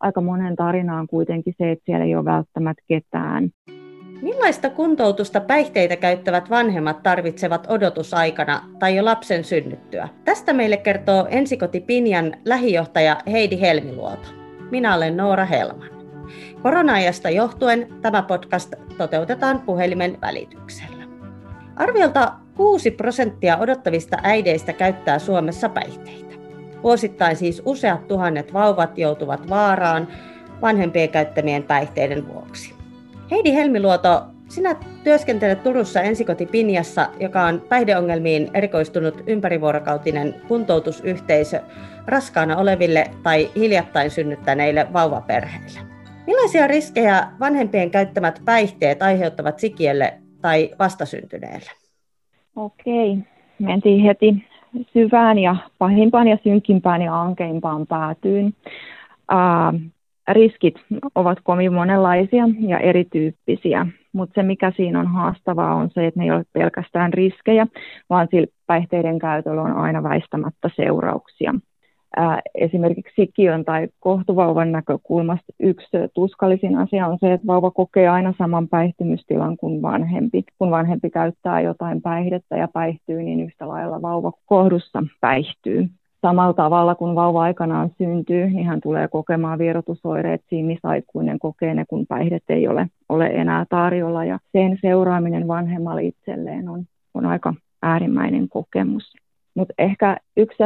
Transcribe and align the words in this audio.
aika 0.00 0.20
monen 0.20 0.56
tarina 0.56 0.98
on 0.98 1.06
kuitenkin 1.06 1.54
se, 1.58 1.70
että 1.70 1.82
siellä 1.84 2.04
ei 2.04 2.16
ole 2.16 2.24
välttämättä 2.24 2.82
ketään. 2.86 3.50
Millaista 4.22 4.70
kuntoutusta 4.70 5.40
päihteitä 5.40 5.96
käyttävät 5.96 6.50
vanhemmat 6.50 7.02
tarvitsevat 7.02 7.66
odotusaikana 7.70 8.62
tai 8.78 8.96
jo 8.96 9.04
lapsen 9.04 9.44
synnyttyä? 9.44 10.08
Tästä 10.24 10.52
meille 10.52 10.76
kertoo 10.76 11.26
ensikoti 11.30 11.80
Pinjan 11.80 12.32
lähijohtaja 12.44 13.16
Heidi 13.30 13.60
Helmiluoto. 13.60 14.28
Minä 14.70 14.94
olen 14.94 15.16
Noora 15.16 15.44
Helman. 15.44 15.90
Korona-ajasta 16.62 17.30
johtuen 17.30 17.86
tämä 18.02 18.22
podcast 18.22 18.74
toteutetaan 18.98 19.60
puhelimen 19.60 20.18
välityksellä. 20.20 21.04
Arviolta 21.76 22.32
6 22.56 22.90
prosenttia 22.90 23.56
odottavista 23.56 24.16
äideistä 24.22 24.72
käyttää 24.72 25.18
Suomessa 25.18 25.68
päihteitä. 25.68 26.29
Vuosittain 26.82 27.36
siis 27.36 27.62
useat 27.64 28.08
tuhannet 28.08 28.52
vauvat 28.52 28.98
joutuvat 28.98 29.50
vaaraan 29.50 30.08
vanhempien 30.62 31.08
käyttämien 31.08 31.62
päihteiden 31.62 32.28
vuoksi. 32.28 32.74
Heidi 33.30 33.54
Helmiluoto, 33.54 34.22
sinä 34.48 34.76
työskentelet 35.04 35.62
Turussa 35.62 36.00
ensikoti 36.00 36.46
Pinjassa, 36.46 37.08
joka 37.20 37.42
on 37.44 37.62
päihdeongelmiin 37.68 38.50
erikoistunut 38.54 39.22
ympärivuorokautinen 39.26 40.34
kuntoutusyhteisö 40.48 41.60
raskaana 42.06 42.56
oleville 42.56 43.10
tai 43.22 43.50
hiljattain 43.56 44.10
synnyttäneille 44.10 44.86
vauvaperheille. 44.92 45.80
Millaisia 46.26 46.66
riskejä 46.66 47.26
vanhempien 47.40 47.90
käyttämät 47.90 48.42
päihteet 48.44 49.02
aiheuttavat 49.02 49.58
sikiölle 49.58 50.14
tai 50.42 50.70
vastasyntyneelle? 50.78 51.70
Okei, 52.56 53.18
mentiin 53.58 54.04
heti 54.04 54.49
syvään 54.92 55.38
ja 55.38 55.56
pahimpaan 55.78 56.28
ja 56.28 56.38
synkimpään 56.44 57.02
ja 57.02 57.20
ankeimpaan 57.20 57.86
päätyyn. 57.86 58.54
Uh, 59.32 59.80
riskit 60.28 60.74
ovat 61.14 61.38
kovin 61.42 61.72
monenlaisia 61.72 62.44
ja 62.58 62.78
erityyppisiä, 62.78 63.86
mutta 64.12 64.34
se 64.34 64.42
mikä 64.42 64.72
siinä 64.76 65.00
on 65.00 65.06
haastavaa 65.06 65.74
on 65.74 65.90
se, 65.90 66.06
että 66.06 66.20
ne 66.20 66.24
ei 66.24 66.30
ole 66.30 66.44
pelkästään 66.52 67.12
riskejä, 67.12 67.66
vaan 68.10 68.28
sillä 68.30 68.46
päihteiden 68.66 69.18
käytöllä 69.18 69.62
on 69.62 69.72
aina 69.72 70.02
väistämättä 70.02 70.70
seurauksia. 70.76 71.54
Esimerkiksi 72.54 73.12
sikiön 73.16 73.64
tai 73.64 73.88
kohtuvauvan 74.00 74.72
näkökulmasta 74.72 75.52
yksi 75.60 75.88
tuskallisin 76.14 76.76
asia 76.76 77.06
on 77.06 77.18
se, 77.20 77.32
että 77.32 77.46
vauva 77.46 77.70
kokee 77.70 78.08
aina 78.08 78.34
saman 78.38 78.68
päihtymystilan 78.68 79.56
kuin 79.56 79.82
vanhempi. 79.82 80.44
Kun 80.58 80.70
vanhempi 80.70 81.10
käyttää 81.10 81.60
jotain 81.60 82.02
päihdettä 82.02 82.56
ja 82.56 82.68
päihtyy, 82.68 83.22
niin 83.22 83.40
yhtä 83.40 83.68
lailla 83.68 84.02
vauva 84.02 84.32
kohdussa 84.46 85.02
päihtyy 85.20 85.88
samalla 86.22 86.52
tavalla 86.52 86.94
kun 86.94 87.14
vauva 87.14 87.42
aikanaan 87.42 87.90
syntyy, 87.98 88.50
niin 88.50 88.66
hän 88.66 88.80
tulee 88.80 89.08
kokemaan 89.08 89.58
vierotusoireet 89.58 90.42
siinä, 90.48 90.66
missä 90.66 90.88
aikuinen 90.88 91.38
kokee 91.38 91.74
ne, 91.74 91.84
kun 91.88 92.06
päihdet 92.06 92.44
ei 92.48 92.68
ole, 92.68 92.86
ole 93.08 93.26
enää 93.26 93.66
tarjolla. 93.68 94.24
Ja 94.24 94.38
sen 94.52 94.78
seuraaminen 94.80 95.48
vanhemmalle 95.48 96.04
itselleen 96.04 96.68
on, 96.68 96.84
on 97.14 97.26
aika 97.26 97.54
äärimmäinen 97.82 98.48
kokemus. 98.48 99.12
Mutta 99.60 99.74
ehkä 99.78 100.16
yksi 100.36 100.58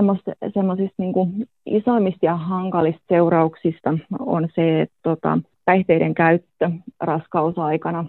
semmoisista 0.54 0.94
niinku 0.98 1.28
isoimmista 1.66 2.26
ja 2.26 2.36
hankalista 2.36 3.02
seurauksista 3.08 3.98
on 4.18 4.48
se, 4.54 4.80
että 4.80 4.96
tota, 5.02 5.38
päihteiden 5.64 6.14
käyttö 6.14 6.70
raskausaikana 7.00 8.04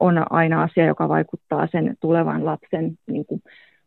on 0.00 0.32
aina 0.32 0.62
asia, 0.62 0.86
joka 0.86 1.08
vaikuttaa 1.08 1.66
sen 1.66 1.94
tulevan 2.00 2.44
lapsen 2.44 2.98
niinku, 3.06 3.40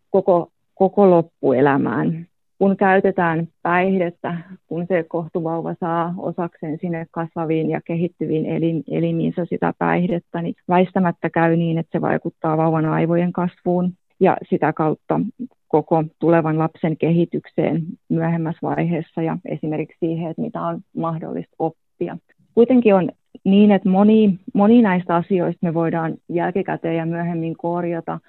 koko, 0.09 0.51
koko 0.75 1.09
loppuelämään. 1.09 2.27
Kun 2.59 2.77
käytetään 2.77 3.47
päihdettä, 3.61 4.37
kun 4.67 4.85
se 4.87 5.03
kohtuvauva 5.03 5.75
saa 5.79 6.13
osakseen 6.17 6.77
sinne 6.81 7.07
kasvaviin 7.11 7.69
ja 7.69 7.81
kehittyviin 7.85 8.45
elimiinsä 8.91 9.45
sitä 9.45 9.73
päihdettä, 9.79 10.41
niin 10.41 10.55
väistämättä 10.69 11.29
käy 11.29 11.55
niin, 11.55 11.77
että 11.77 11.97
se 11.97 12.01
vaikuttaa 12.01 12.57
vauvan 12.57 12.85
aivojen 12.85 13.33
kasvuun 13.33 13.93
ja 14.19 14.37
sitä 14.49 14.73
kautta 14.73 15.19
koko 15.67 16.03
tulevan 16.19 16.59
lapsen 16.59 16.97
kehitykseen 16.97 17.83
myöhemmässä 18.09 18.59
vaiheessa 18.61 19.21
ja 19.21 19.37
esimerkiksi 19.45 19.97
siihen, 19.99 20.29
että 20.31 20.41
mitä 20.41 20.61
on 20.61 20.81
mahdollista 20.97 21.55
oppia. 21.59 22.17
Kuitenkin 22.53 22.95
on 22.95 23.09
niin, 23.43 23.71
että 23.71 23.89
moni, 23.89 24.39
moni 24.53 24.81
näistä 24.81 25.15
asioista 25.15 25.59
me 25.61 25.73
voidaan 25.73 26.13
jälkikäteen 26.29 26.95
ja 26.95 27.05
myöhemmin 27.05 27.57
korjata 27.57 28.19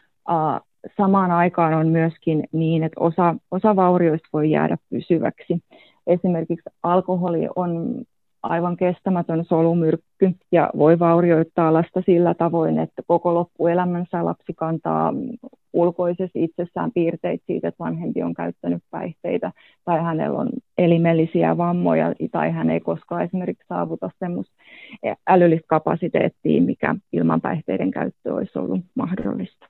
samaan 0.97 1.31
aikaan 1.31 1.75
on 1.75 1.89
myöskin 1.89 2.45
niin, 2.53 2.83
että 2.83 3.01
osa, 3.01 3.35
osa 3.51 3.77
vaurioista 3.77 4.29
voi 4.33 4.51
jäädä 4.51 4.77
pysyväksi. 4.91 5.63
Esimerkiksi 6.07 6.71
alkoholi 6.83 7.49
on 7.57 8.03
aivan 8.43 8.77
kestämätön 8.77 9.45
solumyrkky 9.45 10.33
ja 10.53 10.71
voi 10.77 10.99
vaurioittaa 10.99 11.73
lasta 11.73 12.03
sillä 12.07 12.35
tavoin, 12.35 12.79
että 12.79 13.03
koko 13.07 13.35
loppuelämänsä 13.35 14.25
lapsi 14.25 14.55
kantaa 14.57 15.15
ulkoisesti 15.79 16.45
itsessään 16.45 16.93
piirteitä 16.93 17.45
siitä, 17.47 17.69
että 17.69 17.85
vanhempi 17.85 18.23
on 18.23 18.35
käyttänyt 18.35 18.83
päihteitä 18.91 19.53
tai 19.85 20.03
hänellä 20.03 20.39
on 20.39 20.49
elimellisiä 20.79 21.57
vammoja 21.57 22.15
tai 22.33 22.51
hän 22.51 22.71
ei 22.71 22.81
koskaan 22.81 23.25
esimerkiksi 23.25 23.67
saavuta 23.69 24.11
semmoista 24.19 24.55
älyllistä 25.29 25.67
kapasiteettia, 25.69 26.63
mikä 26.63 26.95
ilman 27.13 27.41
päihteiden 27.41 27.91
käyttö 27.91 28.35
olisi 28.35 28.59
ollut 28.59 28.81
mahdollista. 28.95 29.67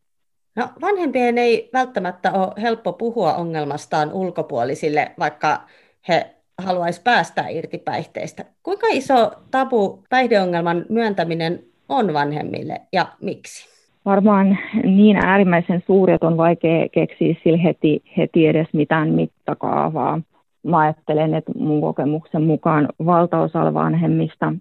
No, 0.57 0.69
vanhempien 0.81 1.39
ei 1.39 1.71
välttämättä 1.73 2.33
ole 2.33 2.53
helppo 2.63 2.93
puhua 2.93 3.35
ongelmastaan 3.35 4.13
ulkopuolisille, 4.13 5.13
vaikka 5.19 5.61
he 6.09 6.35
haluaisi 6.59 7.03
päästä 7.03 7.49
irti 7.49 7.79
päihteistä. 7.79 8.45
Kuinka 8.63 8.87
iso 8.91 9.33
tabu 9.51 10.05
päihdeongelman 10.11 10.87
myöntäminen 10.89 11.65
on 11.89 12.15
vanhemmille 12.15 12.81
ja 12.93 13.07
miksi? 13.21 13.78
Varmaan 14.09 14.59
niin 14.85 15.17
äärimmäisen 15.17 15.83
suuri, 15.87 16.13
että 16.13 16.27
on 16.27 16.37
vaikea 16.37 16.89
keksiä 16.89 17.35
sille 17.43 17.63
heti, 17.63 18.03
heti 18.17 18.47
edes 18.47 18.67
mitään 18.73 19.09
mittakaavaa. 19.09 20.21
Mä 20.67 20.79
ajattelen, 20.79 21.35
että 21.35 21.53
mun 21.59 21.81
kokemuksen 21.81 22.43
mukaan 22.43 22.89
valtaosalla 23.07 23.75
vanhemmista 23.75 24.53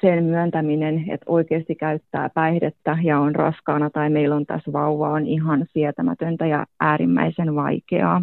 sen 0.00 0.24
myöntäminen, 0.24 1.04
että 1.10 1.26
oikeasti 1.28 1.74
käyttää 1.74 2.30
päihdettä 2.34 2.98
ja 3.02 3.20
on 3.20 3.34
raskaana 3.34 3.90
tai 3.90 4.10
meillä 4.10 4.36
on 4.36 4.46
tässä 4.46 4.72
vauva, 4.72 5.08
on 5.08 5.26
ihan 5.26 5.66
sietämätöntä 5.72 6.46
ja 6.46 6.66
äärimmäisen 6.80 7.54
vaikeaa. 7.54 8.22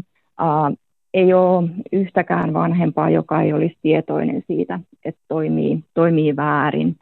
Ei 1.14 1.34
ole 1.34 1.70
yhtäkään 1.92 2.54
vanhempaa, 2.54 3.10
joka 3.10 3.42
ei 3.42 3.54
olisi 3.54 3.78
tietoinen 3.82 4.44
siitä, 4.48 4.80
että 5.06 5.22
toimii, 5.28 5.84
toimii 5.94 6.36
väärin. 6.36 6.96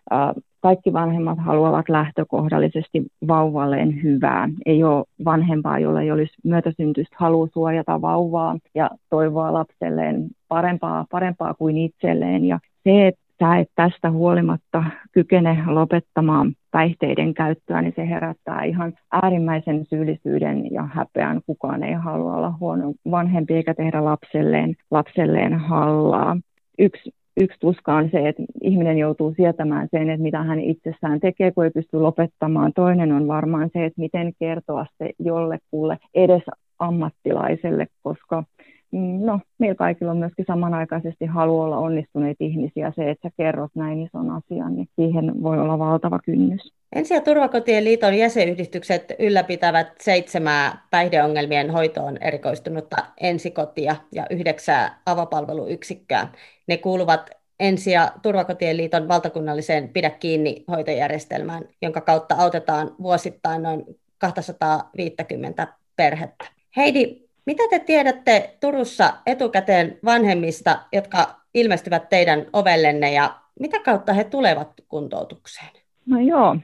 Kaikki 0.60 0.94
vanhemmat 0.94 1.38
haluavat 1.40 1.90
lähtökohdallisesti 1.90 3.04
vauvalleen 3.28 4.04
hyvää. 4.04 4.50
Ei 4.66 4.84
ole 4.84 5.06
vanhempaa, 5.26 5.80
jolla 5.80 6.02
ei 6.02 6.12
olisi 6.12 6.34
myötäsyntyistä 6.44 7.16
halua 7.20 7.48
suojata 7.54 8.02
vauvaa 8.02 8.58
ja 8.76 8.90
toivoa 9.10 9.54
lapselleen 9.54 10.28
parempaa, 10.48 11.06
parempaa 11.12 11.54
kuin 11.54 11.78
itselleen. 11.78 12.46
Ja 12.46 12.60
se, 12.84 13.08
että 13.08 13.58
et 13.58 13.70
tästä 13.76 14.12
huolimatta 14.12 14.84
kykene 15.12 15.64
lopettamaan 15.68 16.54
päihteiden 16.78 17.34
käyttöä, 17.34 17.82
niin 17.82 17.94
se 17.96 18.10
herättää 18.10 18.64
ihan 18.64 18.94
äärimmäisen 19.12 19.86
syyllisyyden 19.86 20.72
ja 20.72 20.84
häpeän. 20.84 21.42
Kukaan 21.46 21.84
ei 21.84 21.94
halua 21.94 22.36
olla 22.36 22.54
huono 22.60 22.94
vanhempi 23.12 23.54
eikä 23.54 23.74
tehdä 23.74 24.06
lapselleen, 24.06 24.76
lapselleen 24.92 25.54
hallaa. 25.54 26.38
Yksi 26.80 27.12
yksi 27.38 27.60
tuska 27.60 27.96
on 27.96 28.10
se, 28.12 28.30
että 28.30 28.44
ihminen 28.62 28.98
joutuu 28.98 29.34
sietämään 29.34 29.88
sen, 29.92 30.10
että 30.10 30.24
mitä 30.24 30.44
hän 30.44 30.60
itsessään 30.60 31.20
tekee, 31.20 31.52
kun 31.52 31.64
ei 31.64 31.72
pysty 31.72 31.98
lopettamaan. 32.00 32.72
Toinen 32.76 33.12
on 33.12 33.28
varmaan 33.28 33.70
se, 33.74 33.86
että 33.86 34.02
miten 34.02 34.32
kertoa 34.40 34.86
se 34.98 35.10
jollekulle 35.20 35.98
edes 36.14 36.44
ammattilaiselle, 36.80 37.88
koska 38.04 38.44
no, 38.92 39.40
meillä 39.58 39.76
kaikilla 39.76 40.12
on 40.12 40.18
myöskin 40.18 40.46
samanaikaisesti 40.48 41.26
halu 41.26 41.60
olla 41.60 41.78
onnistuneita 41.78 42.44
ihmisiä. 42.44 42.94
Se, 42.96 43.10
että 43.10 43.30
sä 43.30 43.34
kerrot 43.38 43.72
näin 43.76 44.06
ison 44.06 44.32
asian, 44.32 44.76
niin 44.76 44.88
siihen 44.96 45.44
voi 45.44 45.60
olla 45.60 45.80
valtava 45.80 46.20
kynnys. 46.26 46.74
Ensi- 46.96 47.14
ja 47.14 47.22
turvakotien 47.22 47.84
liiton 47.84 48.14
jäsenyhdistykset 48.14 49.14
ylläpitävät 49.20 49.88
seitsemää 50.02 50.88
päihdeongelmien 50.92 51.72
hoitoon 51.72 52.18
erikoistunutta 52.22 52.98
ensikotia 53.22 53.96
ja 54.12 54.26
yhdeksää 54.30 55.02
avopalveluyksikköä. 55.06 56.28
Ne 56.68 56.78
kuuluvat 56.78 57.30
Ensi- 57.60 57.92
ja 57.92 58.12
turvakotien 58.22 58.78
liiton 58.78 59.08
valtakunnalliseen 59.08 59.90
Pidä 59.90 60.10
kiinni 60.10 60.64
hoitojärjestelmään, 60.72 61.64
jonka 61.82 62.02
kautta 62.02 62.36
autetaan 62.36 62.96
vuosittain 63.02 63.64
noin 63.64 63.86
250 64.18 65.68
perhettä. 65.96 66.46
Heidi, 66.78 67.27
mitä 67.48 67.64
te 67.70 67.80
tiedätte 67.80 68.50
Turussa 68.62 69.14
etukäteen 69.26 69.98
vanhemmista, 70.06 70.80
jotka 70.94 71.18
ilmestyvät 71.54 72.10
teidän 72.10 72.46
ovellenne 72.54 73.14
ja 73.14 73.32
mitä 73.60 73.80
kautta 73.80 74.14
he 74.14 74.24
tulevat 74.24 74.70
kuntoutukseen? 74.88 75.72
No 76.06 76.20
joo, 76.20 76.58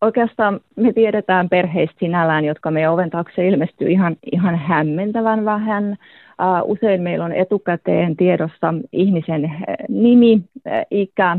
oikeastaan 0.00 0.60
me 0.76 0.92
tiedetään 0.92 1.48
perheistä 1.48 1.96
sinällään, 1.98 2.44
jotka 2.44 2.70
meidän 2.70 2.92
oven 2.92 3.10
taakse 3.10 3.48
ilmestyy 3.48 3.90
ihan, 3.90 4.16
ihan 4.32 4.58
hämmentävän 4.58 5.44
vähän. 5.44 5.96
Usein 6.64 7.02
meillä 7.02 7.24
on 7.24 7.32
etukäteen 7.32 8.16
tiedossa 8.16 8.74
ihmisen 8.92 9.52
nimi, 9.88 10.42
ikä, 10.90 11.36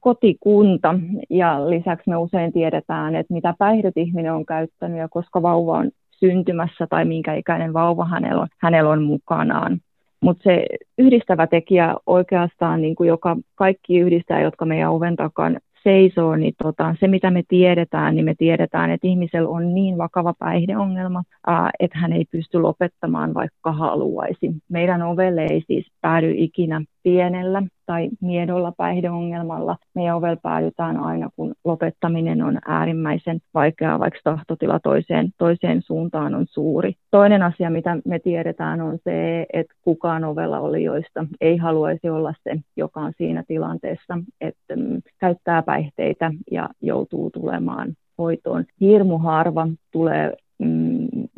kotikunta 0.00 0.94
ja 1.30 1.70
lisäksi 1.70 2.10
me 2.10 2.16
usein 2.16 2.52
tiedetään, 2.52 3.16
että 3.16 3.34
mitä 3.34 3.54
päihdet 3.58 3.96
ihminen 3.96 4.32
on 4.32 4.46
käyttänyt 4.46 4.98
ja 4.98 5.08
koska 5.08 5.42
vauva 5.42 5.78
on 5.78 5.90
syntymässä 6.20 6.86
tai 6.90 7.04
minkä 7.04 7.34
ikäinen 7.34 7.72
vauva 7.72 8.04
hänellä 8.04 8.42
on, 8.42 8.48
hänellä 8.58 8.90
on 8.90 9.02
mukanaan. 9.02 9.80
Mutta 10.20 10.42
se 10.42 10.66
yhdistävä 10.98 11.46
tekijä 11.46 11.94
oikeastaan, 12.06 12.80
niin 12.82 12.94
kuin 12.94 13.08
joka 13.08 13.36
kaikki 13.54 13.98
yhdistää, 13.98 14.40
jotka 14.40 14.64
meidän 14.64 14.90
oven 14.90 15.16
takan 15.16 15.58
seisoo, 15.82 16.36
niin 16.36 16.54
tota, 16.62 16.94
se 17.00 17.08
mitä 17.08 17.30
me 17.30 17.42
tiedetään, 17.48 18.14
niin 18.14 18.24
me 18.24 18.34
tiedetään, 18.38 18.90
että 18.90 19.06
ihmisellä 19.06 19.48
on 19.48 19.74
niin 19.74 19.98
vakava 19.98 20.34
päihdeongelma, 20.38 21.22
ää, 21.46 21.70
että 21.80 21.98
hän 21.98 22.12
ei 22.12 22.24
pysty 22.30 22.60
lopettamaan 22.60 23.34
vaikka 23.34 23.72
haluaisi. 23.72 24.50
Meidän 24.68 25.02
ovelle 25.02 25.42
ei 25.50 25.62
siis 25.66 25.86
päädy 26.00 26.34
ikinä 26.36 26.82
pienellä 27.08 27.62
tai 27.86 28.08
miedolla 28.20 28.72
päihdeongelmalla. 28.76 29.76
Meidän 29.94 30.16
ovella 30.16 30.36
päädytään 30.36 30.96
aina, 30.96 31.28
kun 31.36 31.54
lopettaminen 31.64 32.42
on 32.42 32.58
äärimmäisen 32.66 33.40
vaikeaa, 33.54 33.98
vaikka 33.98 34.20
tahtotila 34.24 34.80
toiseen, 34.80 35.30
toiseen 35.38 35.82
suuntaan 35.82 36.34
on 36.34 36.46
suuri. 36.50 36.92
Toinen 37.10 37.42
asia, 37.42 37.70
mitä 37.70 37.96
me 38.04 38.18
tiedetään, 38.18 38.80
on 38.80 38.98
se, 39.04 39.46
että 39.52 39.74
kukaan 39.82 40.24
ovella 40.24 40.60
olijoista 40.60 41.24
ei 41.40 41.56
haluaisi 41.56 42.08
olla 42.08 42.34
se, 42.44 42.56
joka 42.76 43.00
on 43.00 43.12
siinä 43.16 43.44
tilanteessa, 43.48 44.18
että 44.40 44.76
mm, 44.76 45.02
käyttää 45.18 45.62
päihteitä 45.62 46.32
ja 46.50 46.68
joutuu 46.82 47.30
tulemaan 47.30 47.92
hoitoon. 48.18 48.64
Hirmu 48.80 49.18
harva 49.18 49.68
tulee 49.92 50.32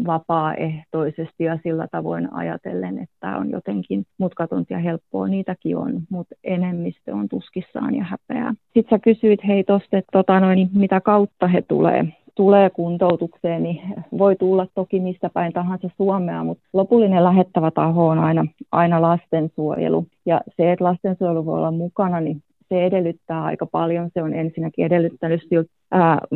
vapaaehtoisesti 0.06 1.44
ja 1.44 1.58
sillä 1.62 1.88
tavoin 1.90 2.34
ajatellen, 2.34 2.98
että 2.98 3.36
on 3.36 3.50
jotenkin 3.50 4.04
mutkatonta 4.18 4.72
ja 4.72 4.78
helppoa, 4.78 5.28
niitäkin 5.28 5.76
on, 5.76 6.00
mutta 6.10 6.34
enemmistö 6.44 7.14
on 7.14 7.28
tuskissaan 7.28 7.94
ja 7.94 8.04
häpeää. 8.04 8.54
Sitten 8.74 8.90
sä 8.90 8.98
kysyit 8.98 9.40
hei 9.46 9.64
tosta, 9.64 9.98
että 9.98 10.12
tota 10.12 10.40
noin, 10.40 10.70
mitä 10.74 11.00
kautta 11.00 11.48
he 11.48 11.62
tulee 11.62 12.04
tulee 12.34 12.70
kuntoutukseen, 12.70 13.62
niin 13.62 13.80
voi 14.18 14.36
tulla 14.36 14.66
toki 14.74 15.00
mistä 15.00 15.30
päin 15.34 15.52
tahansa 15.52 15.90
Suomea, 15.96 16.44
mutta 16.44 16.64
lopullinen 16.72 17.24
lähettävä 17.24 17.70
taho 17.70 18.08
on 18.08 18.18
aina, 18.18 18.46
aina 18.72 19.02
lastensuojelu. 19.02 20.06
Ja 20.26 20.40
se, 20.56 20.72
että 20.72 20.84
lastensuojelu 20.84 21.46
voi 21.46 21.58
olla 21.58 21.70
mukana, 21.70 22.20
niin 22.20 22.42
se 22.68 22.84
edellyttää 22.84 23.44
aika 23.44 23.66
paljon. 23.66 24.10
Se 24.14 24.22
on 24.22 24.34
ensinnäkin 24.34 24.84
edellyttänyt 24.84 25.40
siltä 25.48 25.70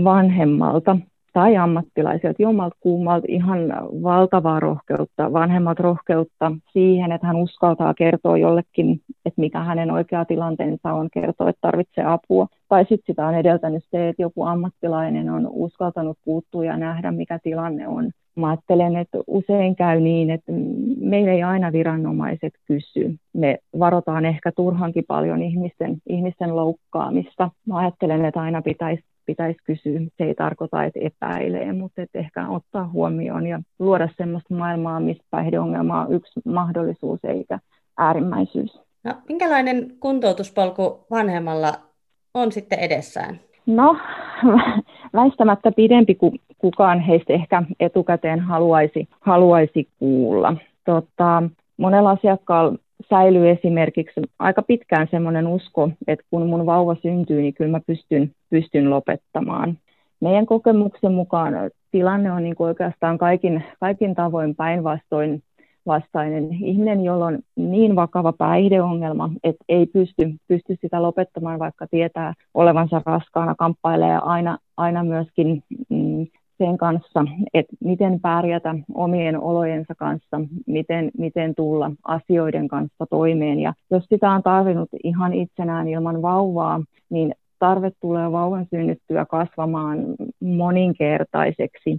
vanhemmalta 0.05 0.97
tai 1.35 1.57
ammattilaisilta 1.57 2.43
jommalta 2.43 2.77
kummalta 2.81 3.27
ihan 3.31 3.61
valtavaa 4.03 4.61
rohkeutta, 4.61 5.33
vanhemmat 5.33 5.81
rohkeutta 5.81 6.53
siihen, 6.73 7.13
että 7.13 7.27
hän 7.27 7.37
uskaltaa 7.37 7.95
kertoa 7.95 8.39
jollekin, 8.39 9.01
että 9.25 9.41
mikä 9.41 9.61
hänen 9.61 9.91
oikea 9.91 10.25
tilanteensa 10.25 10.93
on, 10.93 11.09
kertoa, 11.13 11.49
että 11.49 11.61
tarvitsee 11.61 12.05
apua. 12.05 12.47
Tai 12.69 12.83
sitten 12.83 13.05
sitä 13.07 13.27
on 13.27 13.35
edeltänyt 13.35 13.85
se, 13.91 14.09
että 14.09 14.23
joku 14.23 14.45
ammattilainen 14.45 15.31
on 15.31 15.49
uskaltanut 15.51 16.19
puuttua 16.25 16.65
ja 16.65 16.77
nähdä, 16.77 17.13
mikä 17.13 17.39
tilanne 17.43 17.89
on. 17.89 18.11
Mä 18.37 18.49
ajattelen, 18.49 18.97
että 18.97 19.19
usein 19.27 19.77
käy 19.77 20.01
niin, 20.01 20.31
että 20.31 20.53
meillä 21.01 21.33
ei 21.33 21.43
aina 21.43 21.73
viranomaiset 21.73 22.53
kysy. 22.65 23.17
Me 23.33 23.59
varotaan 23.79 24.25
ehkä 24.25 24.53
turhankin 24.57 25.05
paljon 25.09 25.43
ihmisten, 25.43 25.97
ihmisten 26.09 26.57
loukkaamista. 26.57 27.51
Mä 27.67 27.79
ajattelen, 27.79 28.25
että 28.25 28.41
aina 28.41 28.63
pitäisi 28.63 29.05
pitäisi 29.27 29.59
kysyä. 29.65 30.01
Se 30.17 30.25
ei 30.25 30.35
tarkoita, 30.35 30.85
että 30.85 31.01
epäilee, 31.03 31.73
mutta 31.73 32.03
että 32.03 32.19
ehkä 32.19 32.49
ottaa 32.49 32.91
huomioon 32.93 33.47
ja 33.47 33.61
luoda 33.79 34.09
sellaista 34.17 34.55
maailmaa, 34.55 35.01
missä 35.01 35.25
päihdeongelma 35.31 36.01
on 36.01 36.13
yksi 36.13 36.41
mahdollisuus 36.45 37.21
eikä 37.25 37.59
äärimmäisyys. 37.99 38.81
No, 39.05 39.15
minkälainen 39.29 39.93
kuntoutuspolku 40.01 41.07
vanhemmalla 41.11 41.73
on 42.35 42.53
sitten 42.53 42.79
edessään? 42.79 43.41
No, 43.67 43.97
väistämättä 45.15 45.73
pidempi 45.73 46.15
kuin 46.15 46.41
kukaan 46.59 47.01
heistä 47.01 47.33
ehkä 47.33 47.63
etukäteen 47.81 48.41
haluaisi, 48.41 49.09
haluaisi 49.21 49.89
kuulla. 49.99 50.57
Tota, 50.85 51.43
monella 51.77 52.11
asiakkaalla 52.11 52.79
säilyy 53.11 53.51
esimerkiksi 53.51 54.21
aika 54.39 54.63
pitkään 54.63 55.09
semmoinen 55.11 55.47
usko, 55.47 55.91
että 56.07 56.25
kun 56.31 56.47
mun 56.47 56.67
vauva 56.67 56.97
syntyy, 57.03 57.41
niin 57.41 57.55
kyllä 57.55 57.71
mä 57.71 57.81
pystyn, 57.87 58.31
pystyn 58.51 58.91
lopettamaan. 58.91 59.79
Meidän 60.21 60.47
kokemuksen 60.47 61.13
mukaan 61.13 61.55
tilanne 61.91 62.33
on 62.33 62.43
niin 62.43 62.55
oikeastaan 62.59 63.19
kaikin, 63.19 63.65
kaikin 63.81 64.15
tavoin 64.15 64.55
päinvastoin 64.55 65.43
vastainen. 65.87 66.53
Ihminen, 66.53 67.05
jolla 67.05 67.27
on 67.27 67.39
niin 67.57 67.97
vakava 67.97 68.33
päihdeongelma, 68.33 69.31
että 69.45 69.65
ei 69.69 69.87
pysty, 69.87 70.35
pysty 70.49 70.77
sitä 70.81 71.03
lopettamaan, 71.03 71.59
vaikka 71.59 71.87
tietää 71.87 72.35
olevansa 72.55 73.03
raskaana, 73.07 73.55
kamppailee 73.59 74.19
aina, 74.23 74.59
aina 74.77 75.05
myöskin 75.05 75.63
sen 76.65 76.79
kanssa, 76.79 77.25
että 77.55 77.77
miten 77.81 78.21
pärjätä 78.21 78.75
omien 78.95 79.41
olojensa 79.41 79.95
kanssa, 79.95 80.41
miten, 80.67 81.11
miten 81.19 81.55
tulla 81.55 81.91
asioiden 82.05 82.69
kanssa 82.69 83.07
toimeen. 83.11 83.61
Ja 83.61 83.75
jos 83.91 84.05
sitä 84.09 84.31
on 84.31 84.43
tarvinnut 84.43 84.89
ihan 85.05 85.33
itsenään 85.33 85.89
ilman 85.89 86.23
vauvaa, 86.23 86.81
niin 87.11 87.35
tarve 87.59 87.91
tulee 88.01 88.33
vauvan 88.33 88.67
synnyttyä 88.71 89.27
kasvamaan 89.27 89.99
moninkertaiseksi 90.41 91.99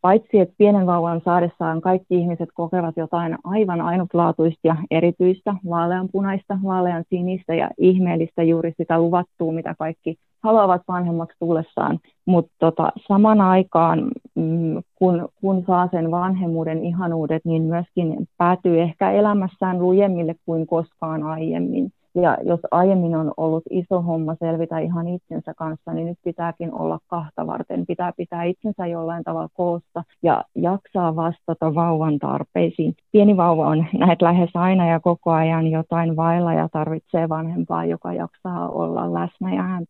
paitsi 0.00 0.40
että 0.40 0.54
pienen 0.58 0.86
vauvan 0.86 1.20
saadessaan 1.24 1.80
kaikki 1.80 2.14
ihmiset 2.14 2.48
kokevat 2.54 2.96
jotain 2.96 3.36
aivan 3.44 3.80
ainutlaatuista 3.80 4.60
ja 4.64 4.76
erityistä, 4.90 5.54
vaaleanpunaista, 5.70 6.58
vaalean 6.64 7.04
sinistä 7.10 7.54
ja 7.54 7.70
ihmeellistä 7.78 8.42
juuri 8.42 8.72
sitä 8.76 8.98
luvattua, 8.98 9.52
mitä 9.52 9.74
kaikki 9.78 10.16
haluavat 10.42 10.82
vanhemmaksi 10.88 11.36
tullessaan. 11.38 11.98
Mutta 12.26 12.52
tota, 12.58 12.92
saman 13.08 13.40
aikaan, 13.40 14.10
mm, 14.34 14.82
kun, 14.94 15.28
kun 15.40 15.64
saa 15.66 15.88
sen 15.90 16.10
vanhemmuuden 16.10 16.84
ihanuudet, 16.84 17.44
niin 17.44 17.62
myöskin 17.62 18.28
päätyy 18.36 18.80
ehkä 18.80 19.10
elämässään 19.10 19.78
lujemmille 19.78 20.34
kuin 20.46 20.66
koskaan 20.66 21.22
aiemmin. 21.22 21.92
Ja 22.14 22.36
jos 22.42 22.60
aiemmin 22.70 23.16
on 23.16 23.32
ollut 23.36 23.62
iso 23.70 24.02
homma 24.02 24.34
selvitä 24.34 24.78
ihan 24.78 25.08
itsensä 25.08 25.54
kanssa, 25.54 25.92
niin 25.92 26.06
nyt 26.06 26.18
pitääkin 26.24 26.72
olla 26.72 26.98
kahta 27.08 27.46
varten. 27.46 27.86
Pitää 27.86 28.12
pitää 28.16 28.44
itsensä 28.44 28.86
jollain 28.86 29.24
tavalla 29.24 29.48
koossa 29.54 30.04
ja 30.22 30.44
jaksaa 30.54 31.16
vastata 31.16 31.74
vauvan 31.74 32.18
tarpeisiin. 32.18 32.94
Pieni 33.12 33.36
vauva 33.36 33.66
on 33.66 33.86
näet 33.98 34.22
lähes 34.22 34.50
aina 34.54 34.88
ja 34.88 35.00
koko 35.00 35.30
ajan 35.30 35.70
jotain 35.70 36.16
vailla 36.16 36.52
ja 36.52 36.68
tarvitsee 36.72 37.28
vanhempaa, 37.28 37.84
joka 37.84 38.12
jaksaa 38.12 38.68
olla 38.68 39.14
läsnä 39.14 39.54
ja 39.54 39.62
hän. 39.62 39.86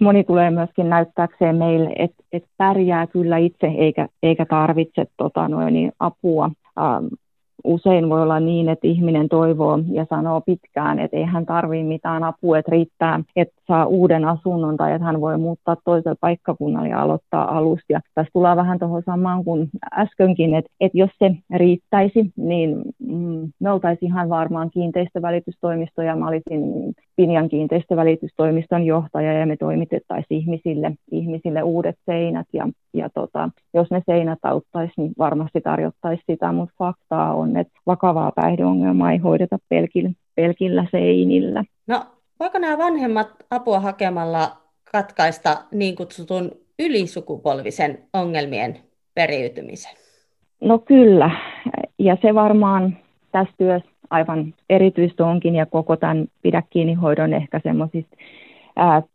Moni 0.00 0.24
tulee 0.24 0.50
myöskin 0.50 0.90
näyttääkseen 0.90 1.56
meille, 1.56 1.92
että, 1.96 2.24
että 2.32 2.48
pärjää 2.56 3.06
kyllä 3.06 3.36
itse 3.36 3.66
eikä, 3.66 4.08
eikä 4.22 4.46
tarvitse 4.46 5.04
tota, 5.16 5.48
noin, 5.48 5.92
apua. 5.98 6.50
Ähm, 6.78 7.06
usein 7.64 8.08
voi 8.08 8.22
olla 8.22 8.40
niin, 8.40 8.68
että 8.68 8.86
ihminen 8.86 9.28
toivoo 9.28 9.78
ja 9.92 10.06
sanoo 10.10 10.40
pitkään, 10.40 10.98
että 10.98 11.16
ei 11.16 11.24
hän 11.24 11.46
tarvitse 11.46 11.84
mitään 11.84 12.24
apua, 12.24 12.58
että 12.58 12.70
riittää, 12.70 13.20
että 13.36 13.54
saa 13.66 13.86
uuden 13.86 14.24
asunnon 14.24 14.76
tai 14.76 14.92
että 14.92 15.04
hän 15.04 15.20
voi 15.20 15.38
muuttaa 15.38 15.76
toiselle 15.84 16.16
paikkakunnalle 16.20 16.88
ja 16.88 17.02
aloittaa 17.02 17.56
alusta. 17.56 17.84
Ja 17.88 18.00
tässä 18.14 18.30
tulee 18.32 18.56
vähän 18.56 18.78
tuohon 18.78 19.02
samaan 19.06 19.44
kuin 19.44 19.68
äskenkin, 19.94 20.54
että, 20.54 20.70
että 20.80 20.98
jos 20.98 21.10
se 21.18 21.30
riittäisi, 21.54 22.32
niin 22.36 22.82
me 23.60 23.70
oltaisiin 23.70 24.10
ihan 24.10 24.28
varmaan 24.28 24.70
kiinteistövälitystoimisto 24.70 26.02
ja 26.02 26.16
mä 26.16 26.28
olisin 26.28 26.94
Pinjan 27.16 27.48
kiinteistövälitystoimiston 27.48 28.86
johtaja 28.86 29.32
ja 29.32 29.46
me 29.46 29.56
toimitettaisiin 29.56 30.40
ihmisille, 30.40 30.92
ihmisille 31.10 31.62
uudet 31.62 31.96
seinät 32.06 32.46
ja, 32.52 32.68
ja 32.94 33.08
tota, 33.14 33.50
jos 33.74 33.90
ne 33.90 34.02
seinät 34.06 34.38
auttaisi, 34.42 34.92
niin 34.96 35.12
varmasti 35.18 35.60
tarjottaisiin 35.60 36.24
sitä, 36.30 36.52
mutta 36.52 36.74
faktaa 36.78 37.34
on, 37.34 37.56
että 37.56 37.72
vakavaa 37.86 38.32
päihdeongelmaa 38.32 39.12
ei 39.12 39.18
hoideta 39.18 39.58
pelkillä, 39.68 40.10
pelkillä 40.34 40.86
seinillä. 40.90 41.64
No, 41.86 42.06
voiko 42.40 42.58
nämä 42.58 42.78
vanhemmat 42.78 43.28
apua 43.50 43.80
hakemalla 43.80 44.50
katkaista 44.92 45.56
niin 45.72 45.96
kutsutun 45.96 46.50
ylisukupolvisen 46.78 47.98
ongelmien 48.12 48.78
periytymisen? 49.14 49.96
No 50.60 50.78
kyllä, 50.78 51.30
ja 51.98 52.16
se 52.22 52.34
varmaan 52.34 52.96
tässä 53.34 53.54
työssä 53.58 53.90
aivan 54.10 54.54
erityistä 54.70 55.26
onkin 55.26 55.54
ja 55.54 55.66
koko 55.66 55.96
tämän 55.96 56.26
pidä 56.42 56.62
kiinni 56.70 56.94
hoidon 56.94 57.32
ehkä 57.32 57.60
semmoisista 57.62 58.16